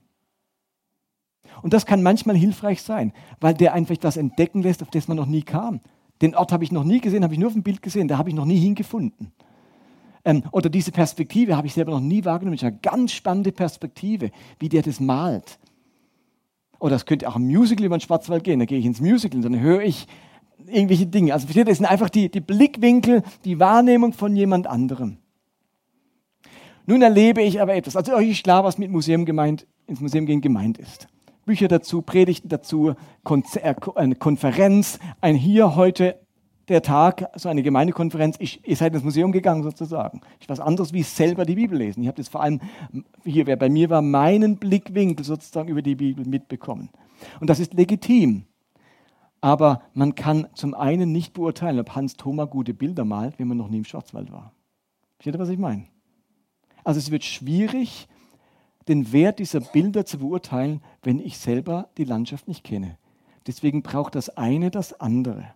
Und 1.62 1.74
das 1.74 1.86
kann 1.86 2.04
manchmal 2.04 2.38
hilfreich 2.38 2.82
sein, 2.82 3.14
weil 3.40 3.54
der 3.54 3.74
einfach 3.74 3.96
etwas 3.96 4.18
entdecken 4.18 4.62
lässt, 4.62 4.82
auf 4.82 4.90
das 4.90 5.08
man 5.08 5.18
noch 5.18 5.26
nie 5.26 5.42
kam. 5.42 5.82
Den 6.22 6.36
Ort 6.36 6.52
habe 6.52 6.64
ich 6.64 6.72
noch 6.72 6.84
nie 6.84 7.00
gesehen, 7.00 7.24
habe 7.24 7.34
ich 7.34 7.40
nur 7.40 7.48
auf 7.48 7.54
dem 7.54 7.64
Bild 7.64 7.82
gesehen, 7.82 8.08
da 8.08 8.18
habe 8.18 8.30
ich 8.30 8.36
noch 8.36 8.46
nie 8.46 8.60
hingefunden. 8.60 9.32
Ähm, 10.26 10.44
oder 10.52 10.70
diese 10.70 10.92
Perspektive 10.92 11.56
habe 11.56 11.68
ich 11.68 11.74
selber 11.74 11.92
noch 11.92 12.02
nie 12.02 12.26
wahrgenommen. 12.26 12.58
Das 12.58 12.64
ist 12.64 12.68
eine 12.68 12.80
ganz 12.82 13.14
spannende 13.14 13.52
Perspektive, 13.52 14.32
wie 14.60 14.70
der 14.70 14.82
das 14.82 15.00
malt. 15.00 15.60
Oder 16.80 16.96
es 16.96 17.06
könnte 17.06 17.28
auch 17.28 17.36
ein 17.36 17.46
Musical 17.46 17.86
über 17.86 17.98
den 17.98 18.02
Schwarzwald 18.02 18.44
gehen. 18.44 18.60
Da 18.60 18.66
gehe 18.66 18.80
ich 18.80 18.86
ins 18.86 19.02
Musical 19.02 19.38
und 19.38 19.44
dann 19.44 19.60
höre 19.60 19.82
ich 19.82 20.08
irgendwelche 20.68 21.06
Dinge. 21.06 21.34
Also 21.34 21.46
versteht 21.46 21.68
ihr, 21.68 21.72
das 21.72 21.78
sind 21.78 21.86
einfach 21.86 22.10
die, 22.10 22.30
die 22.30 22.40
Blickwinkel, 22.40 23.24
die 23.46 23.60
Wahrnehmung 23.60 24.14
von 24.14 24.36
jemand 24.36 24.68
anderem. 24.68 25.18
Nun 26.86 27.02
erlebe 27.02 27.42
ich 27.42 27.62
aber 27.62 27.76
etwas. 27.76 27.96
Also 27.96 28.16
euch 28.16 28.32
ist 28.32 28.44
klar, 28.44 28.64
was 28.64 28.78
mit 28.78 28.92
Museum 28.92 29.26
gemeint, 29.26 29.68
ins 29.86 30.00
Museum 30.00 30.26
gehen 30.26 30.42
gemeint 30.42 30.78
ist. 30.78 31.08
Bücher 31.46 31.68
dazu, 31.68 32.02
Predigten 32.02 32.50
dazu, 32.50 32.96
Konzer 33.24 33.76
eine 33.96 34.16
Konferenz, 34.16 35.00
ein 35.22 35.36
hier 35.36 35.76
heute 35.76 36.20
der 36.70 36.82
Tag, 36.82 37.30
so 37.36 37.50
eine 37.50 37.64
Gemeindekonferenz, 37.64 38.38
ich, 38.40 38.68
ihr 38.68 38.76
seid 38.76 38.94
ins 38.94 39.04
Museum 39.04 39.32
gegangen 39.32 39.64
sozusagen. 39.64 40.22
Ich 40.40 40.48
was 40.50 40.60
anderes 40.60 40.94
wie 40.94 41.04
selber 41.04 41.46
die 41.46 41.56
Bibel 41.56 41.78
lesen. 41.78 42.02
Ich 42.02 42.08
habe 42.08 42.18
das 42.18 42.30
vor 42.30 42.42
allem, 42.42 42.62
hier, 43.24 43.48
wer 43.48 43.56
bei 43.56 43.70
mir 43.70 43.90
war, 43.90 44.02
meinen 44.02 44.58
Blickwinkel 44.58 45.26
sozusagen 45.26 45.70
über 45.70 45.82
die 45.82 45.96
Bibel 45.96 46.26
mitbekommen. 46.26 46.90
Und 47.40 47.50
das 47.50 47.60
ist 47.60 47.74
legitim. 47.74 48.46
Aber 49.42 49.82
man 49.94 50.16
kann 50.16 50.48
zum 50.54 50.74
einen 50.74 51.12
nicht 51.12 51.34
beurteilen, 51.34 51.80
ob 51.80 51.96
Hans 51.96 52.16
Thoma 52.16 52.46
gute 52.46 52.74
Bilder 52.74 53.06
malt, 53.06 53.40
wenn 53.40 53.48
man 53.48 53.58
noch 53.58 53.70
nie 53.70 53.78
im 53.78 53.86
Schwarzwald 53.86 54.32
war. 54.32 54.54
Versteht 55.18 55.36
ihr, 55.36 55.40
was 55.40 55.50
ich 55.50 55.58
meine? 55.58 55.86
Also 56.84 57.00
es 57.00 57.12
wird 57.12 57.24
schwierig, 57.24 58.08
den 58.88 59.12
Wert 59.12 59.40
dieser 59.40 59.60
Bilder 59.60 60.06
zu 60.06 60.20
beurteilen, 60.20 60.82
wenn 61.04 61.20
ich 61.20 61.38
selber 61.38 61.90
die 61.98 62.04
Landschaft 62.04 62.48
nicht 62.48 62.64
kenne. 62.64 62.98
Deswegen 63.48 63.82
braucht 63.82 64.16
das 64.16 64.30
eine 64.30 64.72
das 64.72 65.00
andere. 65.00 65.54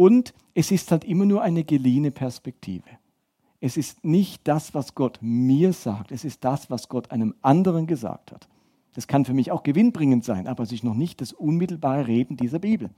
Und 0.00 0.32
es 0.54 0.70
ist 0.70 0.90
halt 0.92 1.04
immer 1.04 1.26
nur 1.26 1.42
eine 1.42 1.62
geliehene 1.62 2.10
Perspektive. 2.10 2.88
Es 3.60 3.76
ist 3.76 4.02
nicht 4.02 4.48
das, 4.48 4.72
was 4.72 4.94
Gott 4.94 5.18
mir 5.20 5.74
sagt, 5.74 6.10
es 6.10 6.24
ist 6.24 6.42
das, 6.42 6.70
was 6.70 6.88
Gott 6.88 7.10
einem 7.10 7.34
anderen 7.42 7.86
gesagt 7.86 8.32
hat. 8.32 8.48
Das 8.94 9.06
kann 9.06 9.26
für 9.26 9.34
mich 9.34 9.52
auch 9.52 9.62
gewinnbringend 9.62 10.24
sein, 10.24 10.46
aber 10.46 10.62
es 10.62 10.72
ist 10.72 10.84
noch 10.84 10.94
nicht 10.94 11.20
das 11.20 11.34
unmittelbare 11.34 12.06
Reden 12.06 12.38
dieser 12.38 12.60
Bibel. 12.60 12.88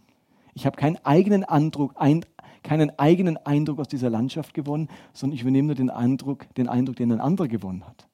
Ich 0.54 0.64
habe 0.64 0.76
keinen 0.76 0.97
eigenen, 1.04 1.43
Eindruck, 1.43 1.95
ein, 1.97 2.25
keinen 2.62 2.97
eigenen 3.00 3.36
Eindruck 3.36 3.80
aus 3.80 3.88
dieser 3.88 4.08
Landschaft 4.08 4.54
gewonnen, 4.54 4.88
sondern 5.12 5.34
ich 5.34 5.43
übernehme 5.43 5.67
nur 5.67 5.75
den 5.75 5.91
Eindruck, 5.91 6.54
den 6.54 6.69
Eindruck, 6.69 6.95
den 6.95 7.10
ein 7.10 7.21
anderer 7.21 7.49
gewonnen 7.49 7.84
hat. 7.84 8.06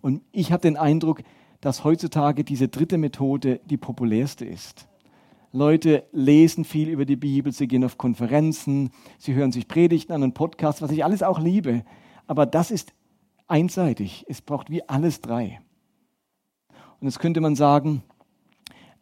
Und 0.00 0.22
ich 0.32 0.50
habe 0.50 0.62
den 0.62 0.76
Eindruck, 0.76 1.22
dass 1.60 1.84
heutzutage 1.84 2.42
diese 2.42 2.66
dritte 2.66 2.98
Methode 2.98 3.60
die 3.66 3.76
populärste 3.76 4.44
ist. 4.44 4.88
Leute 5.52 6.04
lesen 6.12 6.64
viel 6.64 6.88
über 6.88 7.04
die 7.04 7.16
Bibel, 7.16 7.52
sie 7.52 7.68
gehen 7.68 7.84
auf 7.84 7.98
Konferenzen, 7.98 8.90
sie 9.18 9.34
hören 9.34 9.52
sich 9.52 9.68
Predigten 9.68 10.12
an 10.12 10.22
und 10.22 10.34
Podcasts, 10.34 10.82
was 10.82 10.90
ich 10.90 11.04
alles 11.04 11.22
auch 11.22 11.38
liebe. 11.38 11.84
Aber 12.26 12.46
das 12.46 12.70
ist 12.70 12.92
einseitig. 13.46 14.24
Es 14.28 14.42
braucht 14.42 14.70
wie 14.70 14.88
alles 14.88 15.20
drei. 15.20 15.60
Und 17.00 17.08
jetzt 17.08 17.20
könnte 17.20 17.40
man 17.40 17.54
sagen, 17.54 18.02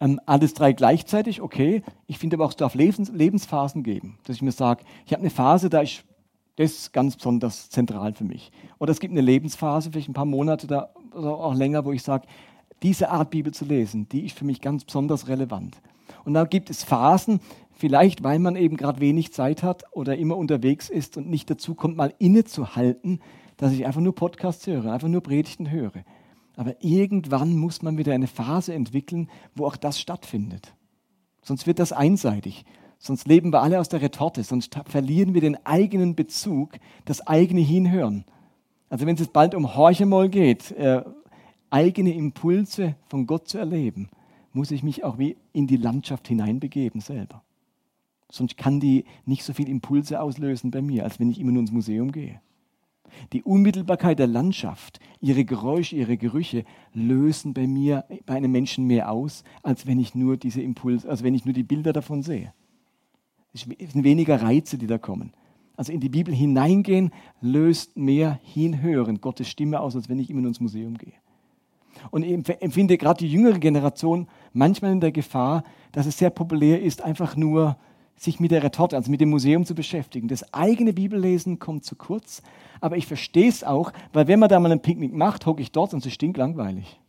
ähm, 0.01 0.21
alles 0.27 0.55
drei 0.55 0.73
gleichzeitig, 0.73 1.41
okay. 1.41 1.83
Ich 2.07 2.19
finde 2.19 2.37
aber 2.37 2.45
auch, 2.45 2.51
es 2.51 2.57
darf 2.57 2.75
Lebens 2.75 3.11
Lebensphasen 3.13 3.83
geben, 3.83 4.19
dass 4.25 4.37
ich 4.37 4.43
mir 4.43 4.53
sage, 4.53 4.85
ich 5.07 5.13
habe 5.13 5.21
eine 5.21 5.31
Phase, 5.31 5.71
da 5.71 5.81
ist 5.81 6.05
das 6.57 6.93
ganz 6.93 7.17
besonders 7.17 7.71
zentral 7.71 8.13
für 8.13 8.25
mich. 8.25 8.53
Oder 8.79 8.93
es 8.93 9.01
gibt 9.01 9.13
eine 9.13 9.21
Lebensphase, 9.21 9.91
vielleicht 9.91 10.09
ein 10.09 10.15
paar 10.15 10.25
Monate 10.25 10.67
da, 10.67 10.91
oder 11.13 11.37
auch 11.37 11.55
länger, 11.55 11.85
wo 11.85 11.93
ich 11.93 12.03
sage, 12.03 12.27
diese 12.85 13.11
Art 13.11 13.31
Bibel 13.31 13.53
zu 13.53 13.65
lesen, 13.65 14.09
die 14.11 14.27
ist 14.27 14.39
für 14.39 14.45
mich 14.45 14.61
ganz 14.61 14.85
besonders 14.85 15.27
relevant. 15.27 15.81
Und 16.25 16.35
da 16.35 16.45
gibt 16.45 16.71
es 16.71 16.85
Phasen, 16.85 17.41
vielleicht 17.73 18.23
weil 18.23 18.39
man 18.39 18.57
eben 18.57 18.77
gerade 18.77 19.01
wenig 19.01 19.33
Zeit 19.33 19.63
hat 19.63 19.85
oder 19.93 20.17
immer 20.17 20.37
unterwegs 20.37 20.89
ist 20.89 21.17
und 21.17 21.29
nicht 21.29 21.51
dazu 21.51 21.75
kommt, 21.75 21.97
mal 21.97 22.15
innezuhalten, 22.19 23.21
dass 23.57 23.73
ich 23.73 23.87
einfach 23.87 24.01
nur 24.01 24.15
Podcasts 24.15 24.67
höre, 24.67 24.93
einfach 24.93 25.09
nur 25.09 25.23
Predigten 25.23 25.71
höre. 25.71 26.05
Aber 26.57 26.77
irgendwann 26.81 27.57
muss 27.57 27.83
man 27.83 27.99
wieder 27.99 28.13
eine 28.13 28.27
Phase 28.27 28.75
entwickeln, 28.75 29.29
wo 29.55 29.67
auch 29.67 29.77
das 29.77 29.99
stattfindet. 29.99 30.75
Sonst 31.43 31.67
wird 31.67 31.79
das 31.79 31.93
einseitig. 31.93 32.65
Sonst 32.99 33.27
leben 33.27 33.53
wir 33.53 33.63
alle 33.63 33.81
aus 33.81 33.89
der 33.89 34.03
Retorte, 34.03 34.45
sonst 34.45 34.79
verlieren 34.87 35.35
wir 35.35 35.41
den 35.41 35.67
eigenen 35.67 36.15
Bezug, 36.15 36.73
das 37.05 37.27
eigene 37.27 37.61
Hinhören. 37.61 38.25
Also 38.89 39.07
wenn 39.07 39.15
es 39.15 39.21
jetzt 39.21 39.33
bald 39.33 39.55
um 39.55 39.75
Horchemol 39.75 40.29
geht, 40.29 40.71
äh, 40.73 41.03
eigene 41.75 42.15
Impulse 42.15 42.95
von 43.09 43.27
Gott 43.27 43.49
zu 43.49 43.59
erleben, 43.59 44.09
muss 44.53 44.71
ich 44.71 44.85
mich 44.85 45.03
auch 45.03 45.19
wie 45.19 45.37
in 45.53 45.67
die 45.67 45.77
Landschaft 45.77 46.29
hineinbegeben 46.29 47.01
selber. 47.01 47.43
Sonst 48.31 48.57
kann 48.57 48.79
die 48.79 49.05
nicht 49.27 49.43
so 49.43 49.53
viel 49.53 49.69
Impulse 49.69 50.21
auslösen 50.21 50.71
bei 50.71 50.81
mir, 50.81 51.03
als 51.03 51.19
wenn 51.19 51.31
ich 51.31 51.41
immer 51.41 51.51
nur 51.51 51.63
ins 51.63 51.73
Museum 51.73 52.13
gehe. 52.13 52.41
Die 53.33 53.43
Unmittelbarkeit 53.43 54.21
der 54.21 54.29
Landschaft, 54.29 55.01
ihre 55.21 55.45
Geräusche, 55.45 55.97
ihre 55.97 56.17
Gerüche 56.17 56.65
lösen 56.93 57.55
bei 57.55 57.67
mir, 57.67 58.05
bei 58.25 58.35
einem 58.35 58.53
Menschen 58.53 58.87
mehr 58.87 59.11
aus, 59.11 59.43
als 59.65 59.85
wenn 59.85 59.99
ich 59.99 60.15
nur 60.15 60.37
diese 60.37 60.63
Impulse, 60.63 61.09
als 61.09 61.25
wenn 61.25 61.35
ich 61.35 61.45
nur 61.45 61.55
die 61.55 61.65
Bilder 61.65 61.93
davon 61.93 62.23
sehe. 62.23 62.55
Es 63.53 63.63
sind 63.63 64.05
weniger 64.05 64.41
Reize, 64.41 64.79
die 64.79 64.87
da 64.87 64.99
kommen. 64.99 65.33
Also 65.77 65.93
in 65.93 65.99
die 65.99 66.09
Bibel 66.09 66.33
hineingehen 66.33 67.11
löst 67.41 67.97
mehr 67.97 68.39
Hinhören, 68.45 69.21
Gottes 69.21 69.49
Stimme 69.49 69.81
aus, 69.81 69.97
als 69.97 70.09
wenn 70.09 70.21
ich 70.21 70.31
immer 70.31 70.41
nur 70.41 70.51
ins 70.51 70.61
Museum 70.61 70.97
gehe. 70.99 71.15
Und 72.11 72.25
ich 72.25 72.33
empfinde 72.61 72.99
gerade 72.99 73.19
die 73.19 73.31
jüngere 73.31 73.59
Generation 73.59 74.29
manchmal 74.53 74.93
in 74.93 75.01
der 75.01 75.13
Gefahr, 75.13 75.65
dass 75.93 76.07
es 76.07 76.19
sehr 76.19 76.31
populär 76.31 76.83
ist, 76.83 77.03
einfach 77.03 77.37
nur 77.37 77.77
sich 78.17 78.41
mit 78.41 78.51
der 78.51 78.63
Retorte, 78.63 78.97
also 78.97 79.11
mit 79.11 79.21
dem 79.21 79.31
Museum 79.31 79.65
zu 79.65 79.75
beschäftigen. 79.75 80.29
Das 80.29 80.53
eigene 80.55 80.93
Bibellesen 80.93 81.59
kommt 81.59 81.85
zu 81.85 81.97
kurz, 81.97 82.43
aber 82.81 82.97
ich 82.97 83.07
verstehe 83.07 83.49
es 83.49 83.65
auch, 83.65 83.93
weil 84.13 84.29
wenn 84.29 84.39
man 84.39 84.49
da 84.49 84.61
mal 84.61 84.71
ein 84.71 84.83
Picknick 84.83 85.13
macht, 85.13 85.47
hocke 85.47 85.63
ich 85.63 85.73
dort 85.73 85.95
und 85.95 86.05
es 86.05 86.13
stinkt 86.13 86.37
langweilig. 86.37 87.01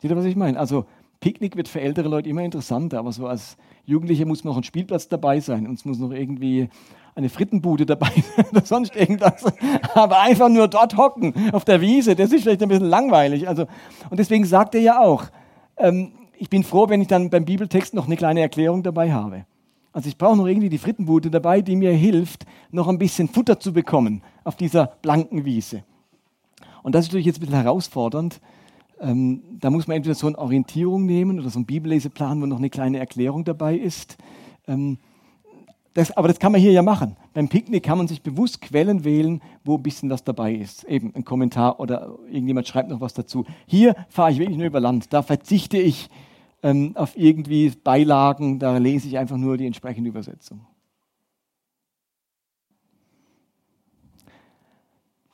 Seht 0.00 0.10
ihr, 0.10 0.16
was 0.16 0.24
ich 0.24 0.36
meine? 0.36 0.58
Also 0.58 0.86
Picknick 1.20 1.56
wird 1.56 1.68
für 1.68 1.80
ältere 1.80 2.08
Leute 2.08 2.28
immer 2.28 2.42
interessanter, 2.42 2.98
aber 2.98 3.12
so 3.12 3.26
als 3.26 3.56
Jugendlicher 3.84 4.26
muss 4.26 4.44
noch 4.44 4.56
ein 4.56 4.64
Spielplatz 4.64 5.08
dabei 5.08 5.40
sein 5.40 5.66
und 5.66 5.74
es 5.74 5.84
muss 5.84 5.98
noch 5.98 6.12
irgendwie 6.12 6.68
eine 7.14 7.28
Frittenbude 7.28 7.86
dabei 7.86 8.10
oder 8.50 8.64
sonst 8.64 8.96
irgendwas. 8.96 9.44
Aber 9.94 10.20
einfach 10.20 10.48
nur 10.48 10.68
dort 10.68 10.96
hocken 10.96 11.34
auf 11.52 11.64
der 11.64 11.80
Wiese, 11.80 12.14
das 12.14 12.32
ist 12.32 12.42
vielleicht 12.42 12.62
ein 12.62 12.68
bisschen 12.68 12.88
langweilig. 12.88 13.48
Also, 13.48 13.66
und 14.10 14.18
deswegen 14.18 14.44
sagt 14.44 14.74
er 14.74 14.80
ja 14.80 15.00
auch, 15.00 15.24
ähm, 15.76 16.12
ich 16.36 16.48
bin 16.48 16.64
froh, 16.64 16.88
wenn 16.88 17.02
ich 17.02 17.08
dann 17.08 17.30
beim 17.30 17.44
Bibeltext 17.44 17.94
noch 17.94 18.06
eine 18.06 18.16
kleine 18.16 18.40
Erklärung 18.40 18.82
dabei 18.82 19.12
habe. 19.12 19.44
Also 19.92 20.08
ich 20.08 20.16
brauche 20.16 20.36
noch 20.36 20.46
irgendwie 20.46 20.68
die 20.68 20.78
Frittenbude 20.78 21.30
dabei, 21.30 21.62
die 21.62 21.74
mir 21.76 21.92
hilft, 21.92 22.46
noch 22.70 22.88
ein 22.88 22.98
bisschen 22.98 23.28
Futter 23.28 23.58
zu 23.58 23.72
bekommen 23.72 24.22
auf 24.44 24.56
dieser 24.56 24.86
blanken 25.02 25.44
Wiese. 25.44 25.82
Und 26.82 26.94
das 26.94 27.04
ist 27.04 27.08
natürlich 27.08 27.26
jetzt 27.26 27.38
ein 27.38 27.40
bisschen 27.40 27.62
herausfordernd. 27.62 28.40
Ähm, 29.00 29.42
da 29.58 29.70
muss 29.70 29.88
man 29.88 29.96
entweder 29.96 30.14
so 30.14 30.28
eine 30.28 30.38
Orientierung 30.38 31.06
nehmen 31.06 31.40
oder 31.40 31.50
so 31.50 31.58
einen 31.58 31.66
Bibelleseplan, 31.66 32.40
wo 32.40 32.46
noch 32.46 32.58
eine 32.58 32.70
kleine 32.70 32.98
Erklärung 32.98 33.44
dabei 33.44 33.76
ist. 33.76 34.16
Ähm, 34.68 34.98
das, 35.94 36.16
aber 36.16 36.28
das 36.28 36.38
kann 36.38 36.52
man 36.52 36.60
hier 36.60 36.72
ja 36.72 36.82
machen. 36.82 37.16
Beim 37.34 37.48
Picknick 37.48 37.82
kann 37.82 37.98
man 37.98 38.08
sich 38.08 38.22
bewusst 38.22 38.60
Quellen 38.60 39.04
wählen, 39.04 39.40
wo 39.64 39.76
ein 39.76 39.82
bisschen 39.82 40.10
was 40.10 40.22
dabei 40.22 40.54
ist. 40.54 40.84
Eben 40.84 41.12
ein 41.14 41.24
Kommentar 41.24 41.80
oder 41.80 42.16
irgendjemand 42.26 42.68
schreibt 42.68 42.88
noch 42.88 43.00
was 43.00 43.14
dazu. 43.14 43.44
Hier 43.66 43.96
fahre 44.08 44.30
ich 44.30 44.38
wirklich 44.38 44.56
nur 44.56 44.66
über 44.66 44.80
Land. 44.80 45.12
Da 45.12 45.22
verzichte 45.22 45.78
ich 45.78 46.08
ähm, 46.62 46.92
auf 46.96 47.16
irgendwie 47.16 47.70
Beilagen, 47.70 48.58
da 48.58 48.76
lese 48.78 49.08
ich 49.08 49.18
einfach 49.18 49.36
nur 49.36 49.56
die 49.56 49.66
entsprechende 49.66 50.10
Übersetzung. 50.10 50.66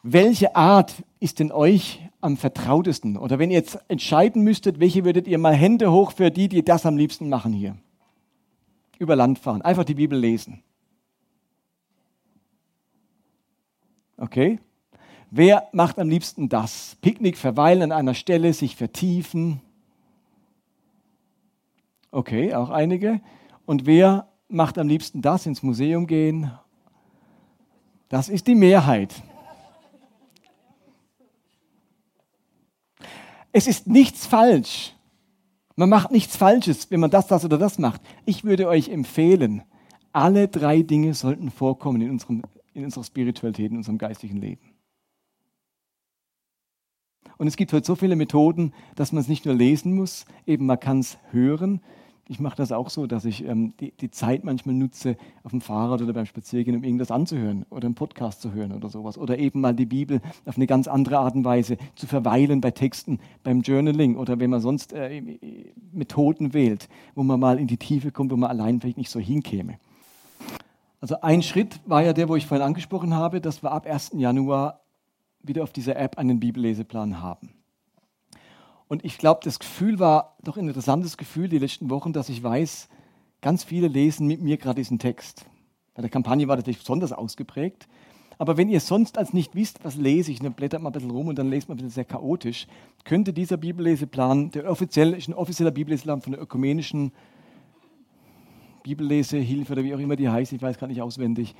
welche 0.06 0.54
Art 0.54 0.94
ist 1.18 1.40
denn 1.40 1.50
euch 1.50 2.00
am 2.20 2.36
vertrautesten? 2.36 3.16
Oder 3.16 3.38
wenn 3.38 3.50
ihr 3.50 3.58
jetzt 3.58 3.78
entscheiden 3.88 4.42
müsstet, 4.42 4.78
welche 4.78 5.04
würdet 5.04 5.26
ihr 5.26 5.38
mal 5.38 5.54
Hände 5.54 5.90
hoch 5.90 6.12
für 6.12 6.30
die, 6.30 6.48
die 6.48 6.64
das 6.64 6.86
am 6.86 6.96
liebsten 6.96 7.28
machen 7.28 7.52
hier? 7.52 7.76
Über 8.98 9.16
Land 9.16 9.38
fahren, 9.38 9.62
einfach 9.62 9.84
die 9.84 9.94
Bibel 9.94 10.18
lesen. 10.18 10.62
Okay? 14.16 14.58
Wer 15.30 15.68
macht 15.72 15.98
am 15.98 16.08
liebsten 16.08 16.48
das? 16.48 16.96
Picknick, 17.02 17.36
verweilen 17.36 17.82
an 17.82 17.92
einer 17.92 18.14
Stelle, 18.14 18.52
sich 18.52 18.76
vertiefen. 18.76 19.60
Okay, 22.10 22.54
auch 22.54 22.70
einige. 22.70 23.20
Und 23.66 23.84
wer 23.84 24.28
macht 24.48 24.78
am 24.78 24.88
liebsten 24.88 25.20
das, 25.20 25.44
ins 25.44 25.62
Museum 25.62 26.06
gehen? 26.06 26.50
Das 28.08 28.28
ist 28.28 28.46
die 28.46 28.54
Mehrheit. 28.54 29.14
Es 33.52 33.66
ist 33.66 33.86
nichts 33.86 34.26
falsch. 34.26 34.95
Man 35.76 35.90
macht 35.90 36.10
nichts 36.10 36.36
Falsches, 36.36 36.90
wenn 36.90 37.00
man 37.00 37.10
das, 37.10 37.26
das 37.26 37.44
oder 37.44 37.58
das 37.58 37.78
macht. 37.78 38.00
Ich 38.24 38.44
würde 38.44 38.66
euch 38.66 38.88
empfehlen, 38.88 39.62
alle 40.12 40.48
drei 40.48 40.80
Dinge 40.80 41.12
sollten 41.12 41.50
vorkommen 41.50 42.00
in, 42.00 42.10
unserem, 42.10 42.42
in 42.72 42.84
unserer 42.84 43.04
Spiritualität, 43.04 43.70
in 43.70 43.76
unserem 43.76 43.98
geistlichen 43.98 44.38
Leben. 44.38 44.72
Und 47.36 47.46
es 47.46 47.56
gibt 47.56 47.74
heute 47.74 47.86
so 47.86 47.94
viele 47.94 48.16
Methoden, 48.16 48.72
dass 48.94 49.12
man 49.12 49.20
es 49.20 49.28
nicht 49.28 49.44
nur 49.44 49.54
lesen 49.54 49.94
muss, 49.94 50.24
eben 50.46 50.64
man 50.64 50.80
kann 50.80 51.00
es 51.00 51.18
hören, 51.30 51.82
ich 52.28 52.40
mache 52.40 52.56
das 52.56 52.72
auch 52.72 52.90
so, 52.90 53.06
dass 53.06 53.24
ich 53.24 53.44
ähm, 53.44 53.74
die, 53.78 53.92
die, 53.92 54.10
Zeit 54.10 54.42
manchmal 54.42 54.74
nutze, 54.74 55.16
auf 55.44 55.52
dem 55.52 55.60
Fahrrad 55.60 56.02
oder 56.02 56.12
beim 56.12 56.26
Spaziergehen, 56.26 56.76
um 56.76 56.82
irgendwas 56.82 57.12
anzuhören 57.12 57.64
oder 57.70 57.86
einen 57.86 57.94
Podcast 57.94 58.42
zu 58.42 58.52
hören 58.52 58.72
oder 58.72 58.88
sowas. 58.88 59.16
Oder 59.16 59.38
eben 59.38 59.60
mal 59.60 59.74
die 59.74 59.86
Bibel 59.86 60.20
auf 60.44 60.56
eine 60.56 60.66
ganz 60.66 60.88
andere 60.88 61.18
Art 61.18 61.36
und 61.36 61.44
Weise 61.44 61.76
zu 61.94 62.08
verweilen 62.08 62.60
bei 62.60 62.72
Texten, 62.72 63.20
beim 63.44 63.60
Journaling 63.60 64.16
oder 64.16 64.40
wenn 64.40 64.50
man 64.50 64.60
sonst 64.60 64.92
äh, 64.92 65.20
Methoden 65.96 66.54
wählt, 66.54 66.88
wo 67.14 67.22
man 67.22 67.40
mal 67.40 67.58
in 67.58 67.66
die 67.66 67.76
Tiefe 67.76 68.12
kommt, 68.12 68.30
wo 68.30 68.36
man 68.36 68.50
allein 68.50 68.80
vielleicht 68.80 68.98
nicht 68.98 69.10
so 69.10 69.18
hinkäme. 69.18 69.78
Also 71.00 71.20
ein 71.20 71.42
Schritt 71.42 71.80
war 71.86 72.02
ja 72.02 72.12
der, 72.12 72.28
wo 72.28 72.36
ich 72.36 72.46
vorhin 72.46 72.66
angesprochen 72.66 73.14
habe, 73.14 73.40
dass 73.40 73.62
wir 73.62 73.72
ab 73.72 73.86
1. 73.86 74.12
Januar 74.14 74.80
wieder 75.42 75.62
auf 75.62 75.72
dieser 75.72 75.96
App 75.96 76.18
einen 76.18 76.40
Bibelleseplan 76.40 77.20
haben. 77.20 77.50
Und 78.88 79.04
ich 79.04 79.18
glaube, 79.18 79.40
das 79.42 79.58
Gefühl 79.58 79.98
war 79.98 80.36
doch 80.42 80.56
ein 80.56 80.68
interessantes 80.68 81.16
Gefühl 81.16 81.48
die 81.48 81.58
letzten 81.58 81.90
Wochen, 81.90 82.12
dass 82.12 82.28
ich 82.28 82.42
weiß, 82.42 82.88
ganz 83.40 83.64
viele 83.64 83.88
lesen 83.88 84.26
mit 84.26 84.40
mir 84.40 84.56
gerade 84.56 84.80
diesen 84.80 84.98
Text. 84.98 85.44
Bei 85.94 86.02
der 86.02 86.10
Kampagne 86.10 86.46
war 86.48 86.56
das 86.56 86.66
nicht 86.66 86.80
besonders 86.80 87.12
ausgeprägt. 87.12 87.88
Aber 88.38 88.56
wenn 88.56 88.68
ihr 88.68 88.80
sonst 88.80 89.16
als 89.18 89.32
nicht 89.32 89.54
wisst, 89.54 89.82
was 89.84 89.96
lese 89.96 90.30
ich, 90.30 90.40
dann 90.40 90.52
blättert 90.52 90.82
mal 90.82 90.90
ein 90.90 90.92
bisschen 90.92 91.10
rum 91.10 91.28
und 91.28 91.38
dann 91.38 91.48
lest 91.48 91.68
man 91.68 91.76
ein 91.76 91.78
bisschen 91.78 91.90
sehr 91.90 92.04
chaotisch, 92.04 92.66
könnte 93.04 93.32
dieser 93.32 93.56
Bibelleseplan, 93.56 94.50
der 94.50 94.70
offiziell, 94.70 95.14
ist 95.14 95.28
ein 95.28 95.34
offizieller 95.34 95.70
Bibelleseplan 95.70 96.20
von 96.20 96.32
der 96.32 96.42
ökumenischen 96.42 97.12
Bibellesehilfe 98.82 99.72
oder 99.72 99.84
wie 99.84 99.94
auch 99.94 99.98
immer 99.98 100.16
die 100.16 100.28
heißt, 100.28 100.52
ich 100.52 100.62
weiß 100.62 100.78
gar 100.78 100.86
nicht 100.86 101.02
auswendig, 101.02 101.54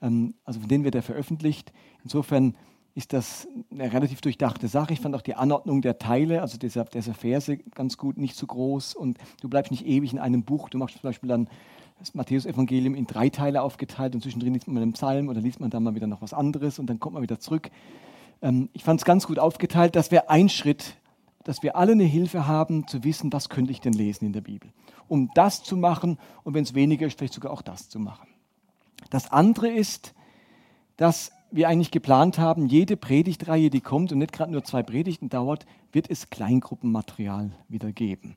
ähm, 0.00 0.34
also 0.44 0.60
von 0.60 0.68
denen 0.68 0.84
wird 0.84 0.94
er 0.94 1.02
veröffentlicht. 1.02 1.72
Insofern 2.04 2.54
ist 2.94 3.12
das 3.12 3.46
eine 3.70 3.92
relativ 3.92 4.20
durchdachte 4.20 4.68
Sache. 4.68 4.92
Ich 4.92 5.00
fand 5.00 5.14
auch 5.14 5.22
die 5.22 5.34
Anordnung 5.34 5.82
der 5.82 5.98
Teile, 5.98 6.42
also 6.42 6.58
dieser, 6.58 6.84
dieser 6.84 7.14
Verse, 7.14 7.56
ganz 7.74 7.96
gut, 7.96 8.18
nicht 8.18 8.36
zu 8.36 8.46
groß. 8.46 8.94
Und 8.94 9.18
du 9.40 9.48
bleibst 9.48 9.70
nicht 9.70 9.86
ewig 9.86 10.12
in 10.12 10.18
einem 10.18 10.42
Buch. 10.42 10.68
Du 10.68 10.78
machst 10.78 10.94
zum 10.94 11.02
Beispiel 11.02 11.28
dann 11.28 11.48
das 12.00 12.14
Matthäus-Evangelium 12.14 12.94
in 12.94 13.06
drei 13.06 13.28
Teile 13.28 13.62
aufgeteilt 13.62 14.14
und 14.14 14.22
zwischendrin 14.22 14.54
liest 14.54 14.66
man 14.66 14.82
einen 14.82 14.94
Psalm 14.94 15.28
oder 15.28 15.40
liest 15.40 15.60
man 15.60 15.70
dann 15.70 15.82
mal 15.82 15.94
wieder 15.94 16.06
noch 16.06 16.22
was 16.22 16.32
anderes 16.32 16.78
und 16.78 16.86
dann 16.86 16.98
kommt 16.98 17.14
man 17.14 17.22
wieder 17.22 17.38
zurück. 17.38 17.70
Ähm, 18.40 18.70
ich 18.72 18.82
fand 18.82 19.00
es 19.00 19.04
ganz 19.04 19.26
gut 19.26 19.38
aufgeteilt. 19.38 19.94
Das 19.94 20.10
wäre 20.10 20.30
ein 20.30 20.48
Schritt, 20.48 20.96
dass 21.44 21.62
wir 21.62 21.76
alle 21.76 21.92
eine 21.92 22.04
Hilfe 22.04 22.46
haben, 22.46 22.86
zu 22.86 23.04
wissen, 23.04 23.32
was 23.32 23.50
könnte 23.50 23.70
ich 23.70 23.80
denn 23.80 23.92
lesen 23.92 24.24
in 24.24 24.32
der 24.32 24.40
Bibel. 24.40 24.70
Um 25.08 25.30
das 25.34 25.62
zu 25.62 25.76
machen 25.76 26.18
und 26.42 26.54
wenn 26.54 26.64
es 26.64 26.74
weniger 26.74 27.06
ist, 27.06 27.18
vielleicht 27.18 27.34
sogar 27.34 27.52
auch 27.52 27.62
das 27.62 27.88
zu 27.90 27.98
machen. 27.98 28.28
Das 29.10 29.30
andere 29.30 29.68
ist, 29.68 30.14
dass 30.96 31.32
wir 31.50 31.68
eigentlich 31.68 31.90
geplant 31.90 32.38
haben, 32.38 32.66
jede 32.66 32.96
Predigtreihe, 32.96 33.68
die 33.68 33.80
kommt 33.80 34.12
und 34.12 34.18
nicht 34.18 34.32
gerade 34.32 34.52
nur 34.52 34.64
zwei 34.64 34.82
Predigten 34.82 35.28
dauert, 35.28 35.66
wird 35.92 36.08
es 36.08 36.30
Kleingruppenmaterial 36.30 37.50
wieder 37.68 37.92
geben. 37.92 38.36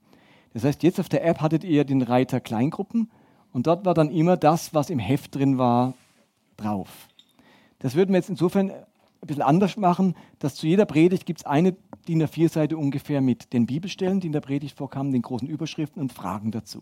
Das 0.53 0.63
heißt, 0.63 0.83
jetzt 0.83 0.99
auf 0.99 1.09
der 1.09 1.23
App 1.25 1.39
hattet 1.39 1.63
ihr 1.63 1.85
den 1.85 2.01
Reiter 2.01 2.39
Kleingruppen 2.39 3.09
und 3.53 3.67
dort 3.67 3.85
war 3.85 3.93
dann 3.93 4.11
immer 4.11 4.35
das, 4.35 4.73
was 4.73 4.89
im 4.89 4.99
Heft 4.99 5.35
drin 5.35 5.57
war, 5.57 5.93
drauf. 6.57 7.07
Das 7.79 7.95
würden 7.95 8.11
wir 8.11 8.17
jetzt 8.17 8.29
insofern 8.29 8.71
ein 8.71 9.27
bisschen 9.27 9.43
anders 9.43 9.77
machen, 9.77 10.15
dass 10.39 10.55
zu 10.55 10.67
jeder 10.67 10.85
Predigt 10.85 11.25
gibt 11.25 11.39
es 11.39 11.45
eine 11.45 11.75
DIN 12.07 12.23
A4-Seite 12.23 12.77
ungefähr 12.77 13.21
mit 13.21 13.53
den 13.53 13.65
Bibelstellen, 13.65 14.19
die 14.19 14.27
in 14.27 14.33
der 14.33 14.41
Predigt 14.41 14.77
vorkamen, 14.77 15.11
den 15.11 15.21
großen 15.21 15.47
Überschriften 15.47 16.01
und 16.01 16.11
Fragen 16.11 16.51
dazu. 16.51 16.81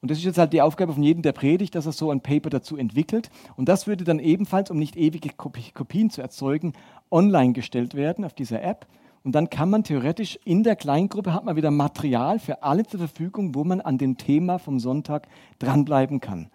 Und 0.00 0.10
das 0.10 0.18
ist 0.18 0.24
jetzt 0.24 0.38
halt 0.38 0.52
die 0.52 0.62
Aufgabe 0.62 0.92
von 0.92 1.02
jedem 1.02 1.22
der 1.22 1.32
Predigt, 1.32 1.74
dass 1.74 1.86
er 1.86 1.92
so 1.92 2.10
ein 2.10 2.20
Paper 2.20 2.50
dazu 2.50 2.76
entwickelt. 2.76 3.30
Und 3.56 3.68
das 3.68 3.86
würde 3.86 4.04
dann 4.04 4.18
ebenfalls, 4.18 4.70
um 4.70 4.78
nicht 4.78 4.96
ewige 4.96 5.30
Kopien 5.30 6.10
zu 6.10 6.22
erzeugen, 6.22 6.74
online 7.10 7.54
gestellt 7.54 7.94
werden 7.94 8.24
auf 8.24 8.34
dieser 8.34 8.62
App. 8.62 8.86
Und 9.26 9.32
dann 9.32 9.50
kann 9.50 9.70
man 9.70 9.82
theoretisch 9.82 10.38
in 10.44 10.62
der 10.62 10.76
Kleingruppe, 10.76 11.32
hat 11.32 11.44
man 11.44 11.56
wieder 11.56 11.72
Material 11.72 12.38
für 12.38 12.62
alle 12.62 12.86
zur 12.86 13.00
Verfügung, 13.00 13.56
wo 13.56 13.64
man 13.64 13.80
an 13.80 13.98
dem 13.98 14.18
Thema 14.18 14.60
vom 14.60 14.78
Sonntag 14.78 15.26
dranbleiben 15.58 16.20
kann. 16.20 16.48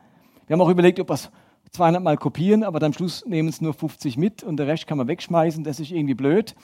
Wir 0.47 0.53
haben 0.53 0.61
auch 0.61 0.69
überlegt, 0.69 0.97
ob 1.01 1.09
wir 1.09 1.15
es 1.15 1.31
200 1.71 2.01
Mal 2.01 2.15
kopieren, 2.15 2.63
aber 2.63 2.79
dann 2.79 2.91
am 2.91 2.93
Schluss 2.93 3.25
nehmen 3.25 3.49
es 3.49 3.59
nur 3.59 3.73
50 3.73 4.15
mit 4.15 4.41
und 4.41 4.55
der 4.55 4.67
Rest 4.67 4.87
kann 4.87 4.97
man 4.97 5.09
wegschmeißen. 5.09 5.65
Das 5.65 5.81
ist 5.81 5.91
irgendwie 5.91 6.13
blöd. 6.13 6.55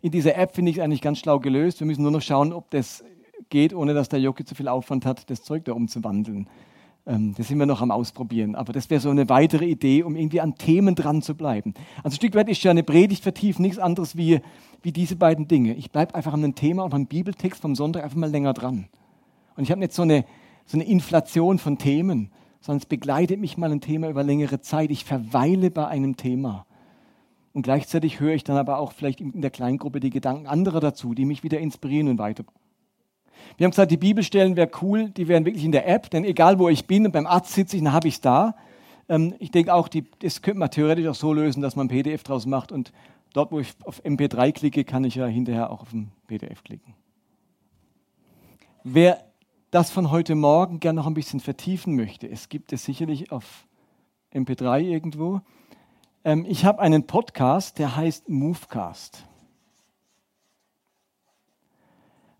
In 0.00 0.10
dieser 0.10 0.34
App 0.36 0.52
finde 0.56 0.72
ich 0.72 0.78
es 0.78 0.82
eigentlich 0.82 1.00
ganz 1.00 1.20
schlau 1.20 1.38
gelöst. 1.38 1.78
Wir 1.78 1.86
müssen 1.86 2.02
nur 2.02 2.10
noch 2.10 2.22
schauen, 2.22 2.52
ob 2.52 2.68
das 2.70 3.04
geht, 3.48 3.72
ohne 3.72 3.94
dass 3.94 4.08
der 4.08 4.18
Jockey 4.18 4.44
zu 4.44 4.56
viel 4.56 4.66
Aufwand 4.66 5.06
hat, 5.06 5.30
das 5.30 5.44
Zeug 5.44 5.64
da 5.64 5.74
umzuwandeln. 5.74 6.48
Ähm, 7.06 7.34
das 7.36 7.48
sind 7.48 7.58
wir 7.58 7.66
noch 7.66 7.80
am 7.80 7.90
Ausprobieren. 7.90 8.54
Aber 8.54 8.72
das 8.72 8.90
wäre 8.90 9.00
so 9.00 9.10
eine 9.10 9.28
weitere 9.28 9.66
Idee, 9.66 10.02
um 10.02 10.16
irgendwie 10.16 10.40
an 10.40 10.54
Themen 10.54 10.94
dran 10.94 11.22
zu 11.22 11.34
bleiben. 11.34 11.74
Also 11.98 12.14
ein 12.14 12.16
Stück 12.16 12.34
weit 12.34 12.48
ist 12.48 12.62
ja 12.62 12.70
eine 12.70 12.82
Predigt 12.82 13.22
vertieft 13.22 13.60
nichts 13.60 13.78
anderes 13.78 14.16
wie, 14.16 14.40
wie 14.82 14.92
diese 14.92 15.16
beiden 15.16 15.48
Dinge. 15.48 15.74
Ich 15.74 15.90
bleibe 15.90 16.14
einfach 16.14 16.32
an 16.32 16.44
einem 16.44 16.54
Thema 16.54 16.84
und 16.84 16.94
am 16.94 17.06
Bibeltext 17.06 17.60
vom 17.60 17.74
Sonntag 17.74 18.04
einfach 18.04 18.16
mal 18.16 18.30
länger 18.30 18.52
dran. 18.52 18.88
Und 19.56 19.64
ich 19.64 19.70
habe 19.70 19.80
nicht 19.80 19.92
so 19.92 20.02
eine, 20.02 20.24
so 20.64 20.76
eine 20.76 20.84
Inflation 20.84 21.58
von 21.58 21.78
Themen, 21.78 22.30
sondern 22.60 22.78
es 22.78 22.86
begleitet 22.86 23.40
mich 23.40 23.56
mal 23.58 23.72
ein 23.72 23.80
Thema 23.80 24.08
über 24.08 24.22
längere 24.22 24.60
Zeit. 24.60 24.90
Ich 24.90 25.04
verweile 25.04 25.70
bei 25.70 25.88
einem 25.88 26.16
Thema. 26.16 26.64
Und 27.52 27.62
gleichzeitig 27.62 28.20
höre 28.20 28.34
ich 28.34 28.44
dann 28.44 28.56
aber 28.56 28.78
auch 28.78 28.92
vielleicht 28.92 29.20
in 29.20 29.42
der 29.42 29.50
Kleingruppe 29.50 30.00
die 30.00 30.10
Gedanken 30.10 30.46
anderer 30.46 30.80
dazu, 30.80 31.12
die 31.12 31.26
mich 31.26 31.42
wieder 31.42 31.58
inspirieren 31.58 32.08
und 32.08 32.18
weiterbringen. 32.18 32.61
Wir 33.56 33.64
haben 33.64 33.70
gesagt, 33.70 33.90
die 33.90 33.96
Bibelstellen 33.96 34.56
wäre 34.56 34.70
cool, 34.80 35.10
die 35.10 35.28
wären 35.28 35.44
wirklich 35.44 35.64
in 35.64 35.72
der 35.72 35.88
App, 35.88 36.10
denn 36.10 36.24
egal 36.24 36.58
wo 36.58 36.68
ich 36.68 36.86
bin 36.86 37.06
und 37.06 37.12
beim 37.12 37.26
Arzt 37.26 37.52
sitze 37.52 37.76
ich, 37.76 37.82
dann 37.82 37.92
habe 37.92 38.08
ich 38.08 38.14
es 38.14 38.20
da. 38.20 38.54
Ähm, 39.08 39.34
ich 39.38 39.50
denke 39.50 39.72
auch, 39.74 39.88
die, 39.88 40.04
das 40.20 40.42
könnte 40.42 40.58
man 40.58 40.70
theoretisch 40.70 41.06
auch 41.06 41.14
so 41.14 41.32
lösen, 41.32 41.62
dass 41.62 41.76
man 41.76 41.86
ein 41.86 41.88
PDF 41.88 42.22
draus 42.22 42.46
macht 42.46 42.72
und 42.72 42.92
dort, 43.32 43.52
wo 43.52 43.60
ich 43.60 43.74
auf 43.84 44.02
MP3 44.04 44.52
klicke, 44.52 44.84
kann 44.84 45.04
ich 45.04 45.16
ja 45.16 45.26
hinterher 45.26 45.70
auch 45.70 45.82
auf 45.82 45.92
ein 45.92 46.12
PDF 46.26 46.62
klicken. 46.62 46.94
Wer 48.84 49.24
das 49.70 49.90
von 49.90 50.10
heute 50.10 50.34
Morgen 50.34 50.80
gerne 50.80 51.00
noch 51.00 51.06
ein 51.06 51.14
bisschen 51.14 51.40
vertiefen 51.40 51.96
möchte, 51.96 52.28
es 52.28 52.48
gibt 52.48 52.72
es 52.72 52.84
sicherlich 52.84 53.32
auf 53.32 53.66
MP3 54.34 54.80
irgendwo. 54.80 55.40
Ähm, 56.24 56.44
ich 56.48 56.64
habe 56.64 56.80
einen 56.80 57.06
Podcast, 57.06 57.78
der 57.78 57.96
heißt 57.96 58.28
Movecast. 58.28 59.24
Ähm, 59.24 59.28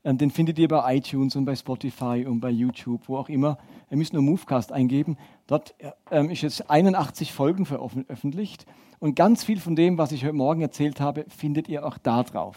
den 0.04 0.30
findet 0.30 0.58
ihr 0.58 0.68
bei 0.68 0.96
iTunes 0.96 1.36
und 1.36 1.44
bei 1.44 1.54
Spotify 1.54 2.24
und 2.26 2.40
bei 2.40 2.50
YouTube, 2.50 3.02
wo 3.06 3.16
auch 3.16 3.28
immer. 3.28 3.58
Ihr 3.90 3.96
müsst 3.96 4.12
nur 4.12 4.22
Movecast 4.22 4.72
eingeben. 4.72 5.16
Dort 5.46 5.74
ähm, 6.10 6.30
ist 6.30 6.42
jetzt 6.42 6.68
81 6.68 7.32
Folgen 7.32 7.66
veröffentlicht. 7.66 8.66
Und 8.98 9.14
ganz 9.14 9.44
viel 9.44 9.60
von 9.60 9.76
dem, 9.76 9.98
was 9.98 10.12
ich 10.12 10.24
heute 10.24 10.32
Morgen 10.32 10.60
erzählt 10.60 11.00
habe, 11.00 11.24
findet 11.28 11.68
ihr 11.68 11.86
auch 11.86 11.98
da 11.98 12.22
drauf. 12.24 12.56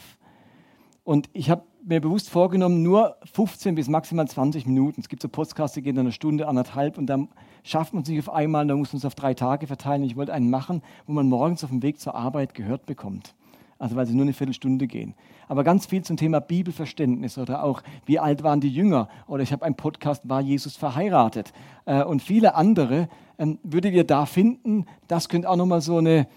Und 1.03 1.29
ich 1.33 1.51
habe 1.51 1.63
mir 1.83 2.01
bewusst 2.01 2.31
vorgenommen, 2.31 2.81
nur 2.81 3.17
15 3.31 3.75
bis 3.75 3.87
maximal 3.89 4.27
20 4.27 4.65
Minuten. 4.65 5.01
Es 5.01 5.09
gibt 5.09 5.21
so 5.21 5.29
Podcasts, 5.29 5.75
die 5.75 5.83
gehen 5.83 5.95
dann 5.95 6.07
eine 6.07 6.11
Stunde, 6.11 6.47
anderthalb 6.47 6.97
und 6.97 7.05
dann 7.05 7.29
schafft 7.63 7.93
man 7.93 8.03
sich 8.03 8.17
auf 8.17 8.31
einmal, 8.31 8.65
dann 8.65 8.79
muss 8.79 8.91
man 8.91 8.97
es 8.97 9.05
auf 9.05 9.13
drei 9.13 9.35
Tage 9.35 9.67
verteilen. 9.67 10.03
Ich 10.03 10.15
wollte 10.15 10.33
einen 10.33 10.49
machen, 10.49 10.81
wo 11.05 11.13
man 11.13 11.29
morgens 11.29 11.63
auf 11.63 11.69
dem 11.69 11.83
Weg 11.83 11.99
zur 11.99 12.15
Arbeit 12.15 12.55
gehört 12.55 12.87
bekommt 12.87 13.35
also 13.79 13.95
weil 13.95 14.05
sie 14.05 14.13
nur 14.13 14.23
eine 14.23 14.33
Viertelstunde 14.33 14.87
gehen. 14.87 15.13
Aber 15.47 15.63
ganz 15.63 15.85
viel 15.85 16.03
zum 16.03 16.17
Thema 16.17 16.39
Bibelverständnis 16.39 17.37
oder 17.37 17.63
auch, 17.63 17.83
wie 18.05 18.19
alt 18.19 18.43
waren 18.43 18.61
die 18.61 18.69
Jünger? 18.69 19.09
Oder 19.27 19.43
ich 19.43 19.51
habe 19.51 19.65
einen 19.65 19.75
Podcast, 19.75 20.27
war 20.27 20.41
Jesus 20.41 20.75
verheiratet? 20.75 21.53
Äh, 21.85 22.03
und 22.03 22.21
viele 22.21 22.55
andere 22.55 23.09
ähm, 23.37 23.59
würdet 23.63 23.93
ihr 23.93 24.05
da 24.05 24.25
finden. 24.25 24.85
Das 25.07 25.29
könnte 25.29 25.49
auch 25.49 25.55
nochmal 25.55 25.81
so 25.81 25.97
eine, 25.97 26.27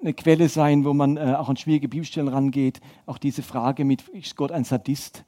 eine 0.00 0.14
Quelle 0.14 0.48
sein, 0.48 0.84
wo 0.84 0.94
man 0.94 1.16
äh, 1.16 1.34
auch 1.36 1.48
an 1.48 1.56
schwierige 1.56 1.88
Bibelstellen 1.88 2.28
rangeht. 2.28 2.80
Auch 3.06 3.18
diese 3.18 3.42
Frage 3.42 3.84
mit, 3.84 4.08
ist 4.08 4.36
Gott 4.36 4.52
ein 4.52 4.64
Sadist? 4.64 5.24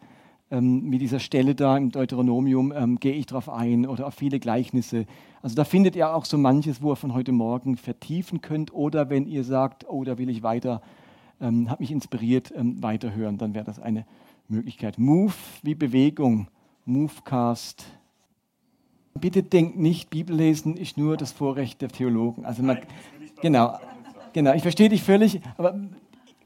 ähm, 0.50 0.88
mit 0.88 1.00
dieser 1.00 1.20
Stelle 1.20 1.54
da 1.54 1.76
im 1.76 1.90
Deuteronomium 1.90 2.72
ähm, 2.72 2.98
gehe 2.98 3.12
ich 3.12 3.26
darauf 3.26 3.48
ein 3.48 3.86
oder 3.86 4.06
auf 4.06 4.14
viele 4.14 4.40
Gleichnisse. 4.40 5.06
Also 5.42 5.54
da 5.54 5.64
findet 5.64 5.96
ihr 5.96 6.14
auch 6.14 6.24
so 6.24 6.36
manches, 6.36 6.82
wo 6.82 6.92
ihr 6.92 6.96
von 6.96 7.14
heute 7.14 7.32
Morgen 7.32 7.76
vertiefen 7.76 8.40
könnt 8.40 8.74
oder 8.74 9.10
wenn 9.10 9.26
ihr 9.26 9.44
sagt, 9.44 9.86
oh, 9.88 10.04
da 10.04 10.18
will 10.18 10.28
ich 10.28 10.42
weiter, 10.42 10.82
ähm, 11.40 11.70
hat 11.70 11.80
mich 11.80 11.90
inspiriert, 11.90 12.52
ähm, 12.56 12.82
weiterhören, 12.82 13.38
dann 13.38 13.54
wäre 13.54 13.64
das 13.64 13.78
eine 13.78 14.06
Möglichkeit. 14.48 14.98
Move 14.98 15.34
wie 15.62 15.74
Bewegung, 15.74 16.48
Movecast. 16.84 17.84
Bitte 19.14 19.42
denkt 19.42 19.78
nicht, 19.78 20.10
Bibellesen 20.10 20.76
ist 20.76 20.96
nur 20.96 21.16
das 21.16 21.32
Vorrecht 21.32 21.82
der 21.82 21.88
Theologen. 21.88 22.44
Also 22.44 22.62
man, 22.62 22.78
genau, 23.42 23.78
genau, 24.32 24.54
ich 24.54 24.62
verstehe 24.62 24.88
dich 24.88 25.02
völlig, 25.02 25.40
aber 25.56 25.78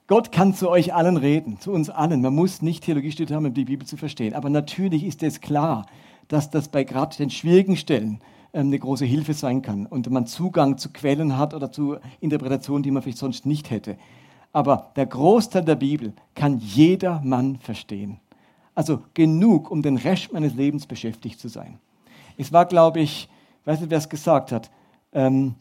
Gott 0.07 0.33
kann 0.33 0.55
zu 0.55 0.69
euch 0.69 0.93
allen 0.93 1.17
reden, 1.17 1.59
zu 1.61 1.73
uns 1.73 1.89
allen. 1.89 2.21
Man 2.21 2.35
muss 2.35 2.61
nicht 2.61 2.85
Theologie 2.85 3.13
studiert 3.13 3.35
haben, 3.35 3.47
um 3.47 3.55
die 3.55 3.65
Bibel 3.65 3.87
zu 3.87 3.97
verstehen. 3.97 4.35
Aber 4.35 4.51
natürlich 4.51 5.05
ist 5.05 5.23
es 5.23 5.41
klar, 5.41 5.87
dass 6.29 6.51
das 6.51 6.69
bei 6.69 6.85
gerade 6.85 7.17
den 7.17 7.31
schwierigen 7.31 7.77
Stellen 7.77 8.21
ähm, 8.53 8.67
eine 8.69 8.79
große 8.79 9.05
Hilfe 9.05 9.35
sein 9.35 9.63
kann 9.63 9.87
und 9.87 10.11
man 10.11 10.27
Zugang 10.27 10.79
zu 10.79 10.91
Quellen 10.91 11.39
hat 11.39 11.55
oder 11.55 11.73
zu 11.73 11.97
Interpretationen, 12.21 12.83
die 12.83 12.91
man 12.91 13.03
vielleicht 13.03 13.19
sonst 13.19 13.47
nicht 13.47 13.71
hätte. 13.71 13.97
Aber 14.55 14.91
der 14.97 15.05
Großteil 15.05 15.67
der 15.67 15.75
Bibel 15.75 16.15
kann 16.35 16.59
jeder 16.59 17.21
Mann 17.23 17.59
verstehen. 17.59 18.21
Also 18.75 19.03
genug, 19.13 19.71
um 19.71 19.83
den 19.83 19.99
Rest 19.99 20.33
meines 20.33 20.55
Lebens 20.55 20.87
beschäftigt 20.87 21.39
zu 21.39 21.49
sein. 21.49 21.79
Es 22.39 22.53
war, 22.53 22.65
glaube 22.65 23.01
ich, 23.01 23.29
weiß 23.67 23.81
nicht, 23.81 23.91
wer 23.91 23.99
es 23.99 24.09
gesagt 24.09 24.51
hat, 24.51 24.71
ähm, 25.13 25.57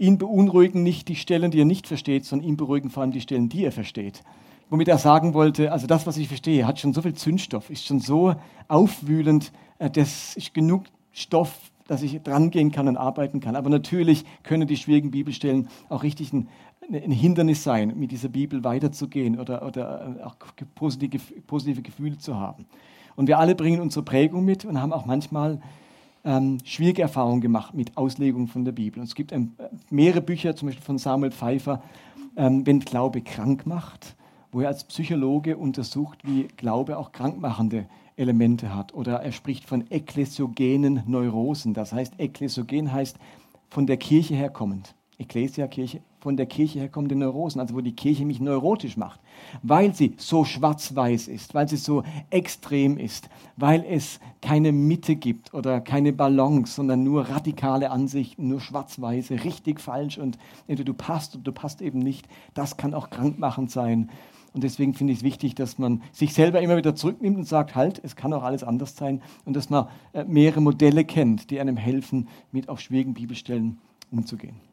Ihn 0.00 0.16
beunruhigen 0.16 0.84
nicht 0.84 1.08
die 1.08 1.16
Stellen, 1.16 1.50
die 1.50 1.60
er 1.60 1.64
nicht 1.64 1.88
versteht, 1.88 2.24
sondern 2.24 2.48
ihn 2.48 2.56
beruhigen 2.56 2.88
vor 2.88 3.02
allem 3.02 3.10
die 3.10 3.20
Stellen, 3.20 3.48
die 3.48 3.64
er 3.64 3.72
versteht. 3.72 4.22
Womit 4.70 4.86
er 4.86 4.98
sagen 4.98 5.34
wollte, 5.34 5.72
also 5.72 5.88
das, 5.88 6.06
was 6.06 6.16
ich 6.18 6.28
verstehe, 6.28 6.68
hat 6.68 6.78
schon 6.78 6.92
so 6.92 7.02
viel 7.02 7.14
Zündstoff, 7.14 7.68
ist 7.68 7.84
schon 7.84 7.98
so 7.98 8.36
aufwühlend, 8.68 9.50
äh, 9.78 9.90
das 9.90 10.36
ist 10.36 10.54
genug 10.54 10.84
Stoff, 11.10 11.52
dass 11.88 12.02
ich 12.02 12.22
drangehen 12.22 12.70
kann 12.70 12.86
und 12.86 12.96
arbeiten 12.96 13.40
kann. 13.40 13.56
Aber 13.56 13.70
natürlich 13.70 14.24
können 14.44 14.68
die 14.68 14.76
schwierigen 14.76 15.10
Bibelstellen 15.10 15.68
auch 15.88 16.04
richtig 16.04 16.32
ein, 16.32 16.48
ein 16.90 17.10
Hindernis 17.10 17.62
sein, 17.62 17.92
mit 17.96 18.10
dieser 18.12 18.28
Bibel 18.28 18.64
weiterzugehen 18.64 19.38
oder, 19.38 19.64
oder 19.66 20.22
auch 20.24 20.36
positive, 20.74 21.20
positive 21.46 21.82
Gefühle 21.82 22.18
zu 22.18 22.36
haben. 22.36 22.66
Und 23.16 23.26
wir 23.26 23.38
alle 23.38 23.54
bringen 23.54 23.80
unsere 23.80 24.04
Prägung 24.04 24.44
mit 24.44 24.64
und 24.64 24.80
haben 24.80 24.92
auch 24.92 25.04
manchmal 25.04 25.60
ähm, 26.24 26.58
schwierige 26.64 27.02
Erfahrungen 27.02 27.40
gemacht 27.40 27.74
mit 27.74 27.96
Auslegung 27.96 28.48
von 28.48 28.64
der 28.64 28.72
Bibel. 28.72 29.00
Und 29.00 29.06
es 29.06 29.14
gibt 29.14 29.32
ähm, 29.32 29.52
mehrere 29.90 30.20
Bücher, 30.20 30.54
zum 30.56 30.68
Beispiel 30.68 30.84
von 30.84 30.98
Samuel 30.98 31.32
Pfeiffer, 31.32 31.82
ähm, 32.36 32.66
Wenn 32.66 32.80
Glaube 32.80 33.20
krank 33.20 33.66
macht, 33.66 34.14
wo 34.52 34.60
er 34.60 34.68
als 34.68 34.84
Psychologe 34.84 35.56
untersucht, 35.56 36.18
wie 36.24 36.48
Glaube 36.56 36.98
auch 36.98 37.12
krankmachende 37.12 37.86
Elemente 38.16 38.74
hat. 38.74 38.94
Oder 38.94 39.22
er 39.22 39.32
spricht 39.32 39.64
von 39.64 39.84
ekklesiogenen 39.90 41.02
Neurosen. 41.06 41.74
Das 41.74 41.92
heißt, 41.92 42.14
ekklesiogen 42.18 42.92
heißt 42.92 43.16
von 43.68 43.86
der 43.86 43.96
Kirche 43.96 44.34
herkommend. 44.34 44.94
Ecclesia, 45.18 45.66
Kirche, 45.66 46.00
von 46.20 46.36
der 46.36 46.46
Kirche 46.46 46.78
herkommende 46.78 47.16
Neurosen, 47.16 47.60
also 47.60 47.74
wo 47.74 47.80
die 47.80 47.94
Kirche 47.94 48.24
mich 48.24 48.38
neurotisch 48.38 48.96
macht, 48.96 49.20
weil 49.62 49.92
sie 49.92 50.14
so 50.16 50.44
schwarz-weiß 50.44 51.26
ist, 51.26 51.54
weil 51.54 51.68
sie 51.68 51.76
so 51.76 52.04
extrem 52.30 52.98
ist, 52.98 53.28
weil 53.56 53.84
es 53.88 54.20
keine 54.40 54.70
Mitte 54.70 55.16
gibt 55.16 55.54
oder 55.54 55.80
keine 55.80 56.12
Balance, 56.12 56.74
sondern 56.74 57.02
nur 57.02 57.28
radikale 57.28 57.90
Ansichten, 57.90 58.46
nur 58.46 58.60
schwarz-weiße, 58.60 59.44
richtig, 59.44 59.80
falsch 59.80 60.18
und 60.18 60.38
entweder 60.68 60.92
du 60.92 60.94
passt 60.94 61.34
oder 61.34 61.44
du 61.44 61.52
passt 61.52 61.82
eben 61.82 61.98
nicht. 61.98 62.28
Das 62.54 62.76
kann 62.76 62.94
auch 62.94 63.10
krankmachend 63.10 63.72
sein. 63.72 64.10
Und 64.54 64.64
deswegen 64.64 64.94
finde 64.94 65.12
ich 65.12 65.20
es 65.20 65.24
wichtig, 65.24 65.54
dass 65.56 65.78
man 65.78 66.02
sich 66.12 66.32
selber 66.32 66.60
immer 66.60 66.76
wieder 66.76 66.94
zurücknimmt 66.94 67.36
und 67.36 67.44
sagt, 67.44 67.74
halt, 67.74 68.00
es 68.04 68.16
kann 68.16 68.32
auch 68.32 68.42
alles 68.42 68.64
anders 68.64 68.96
sein 68.96 69.20
und 69.44 69.54
dass 69.54 69.68
man 69.68 69.88
äh, 70.12 70.24
mehrere 70.24 70.60
Modelle 70.60 71.04
kennt, 71.04 71.50
die 71.50 71.60
einem 71.60 71.76
helfen, 71.76 72.28
mit 72.50 72.68
auch 72.68 72.78
schwierigen 72.78 73.14
Bibelstellen 73.14 73.78
umzugehen. 74.10 74.67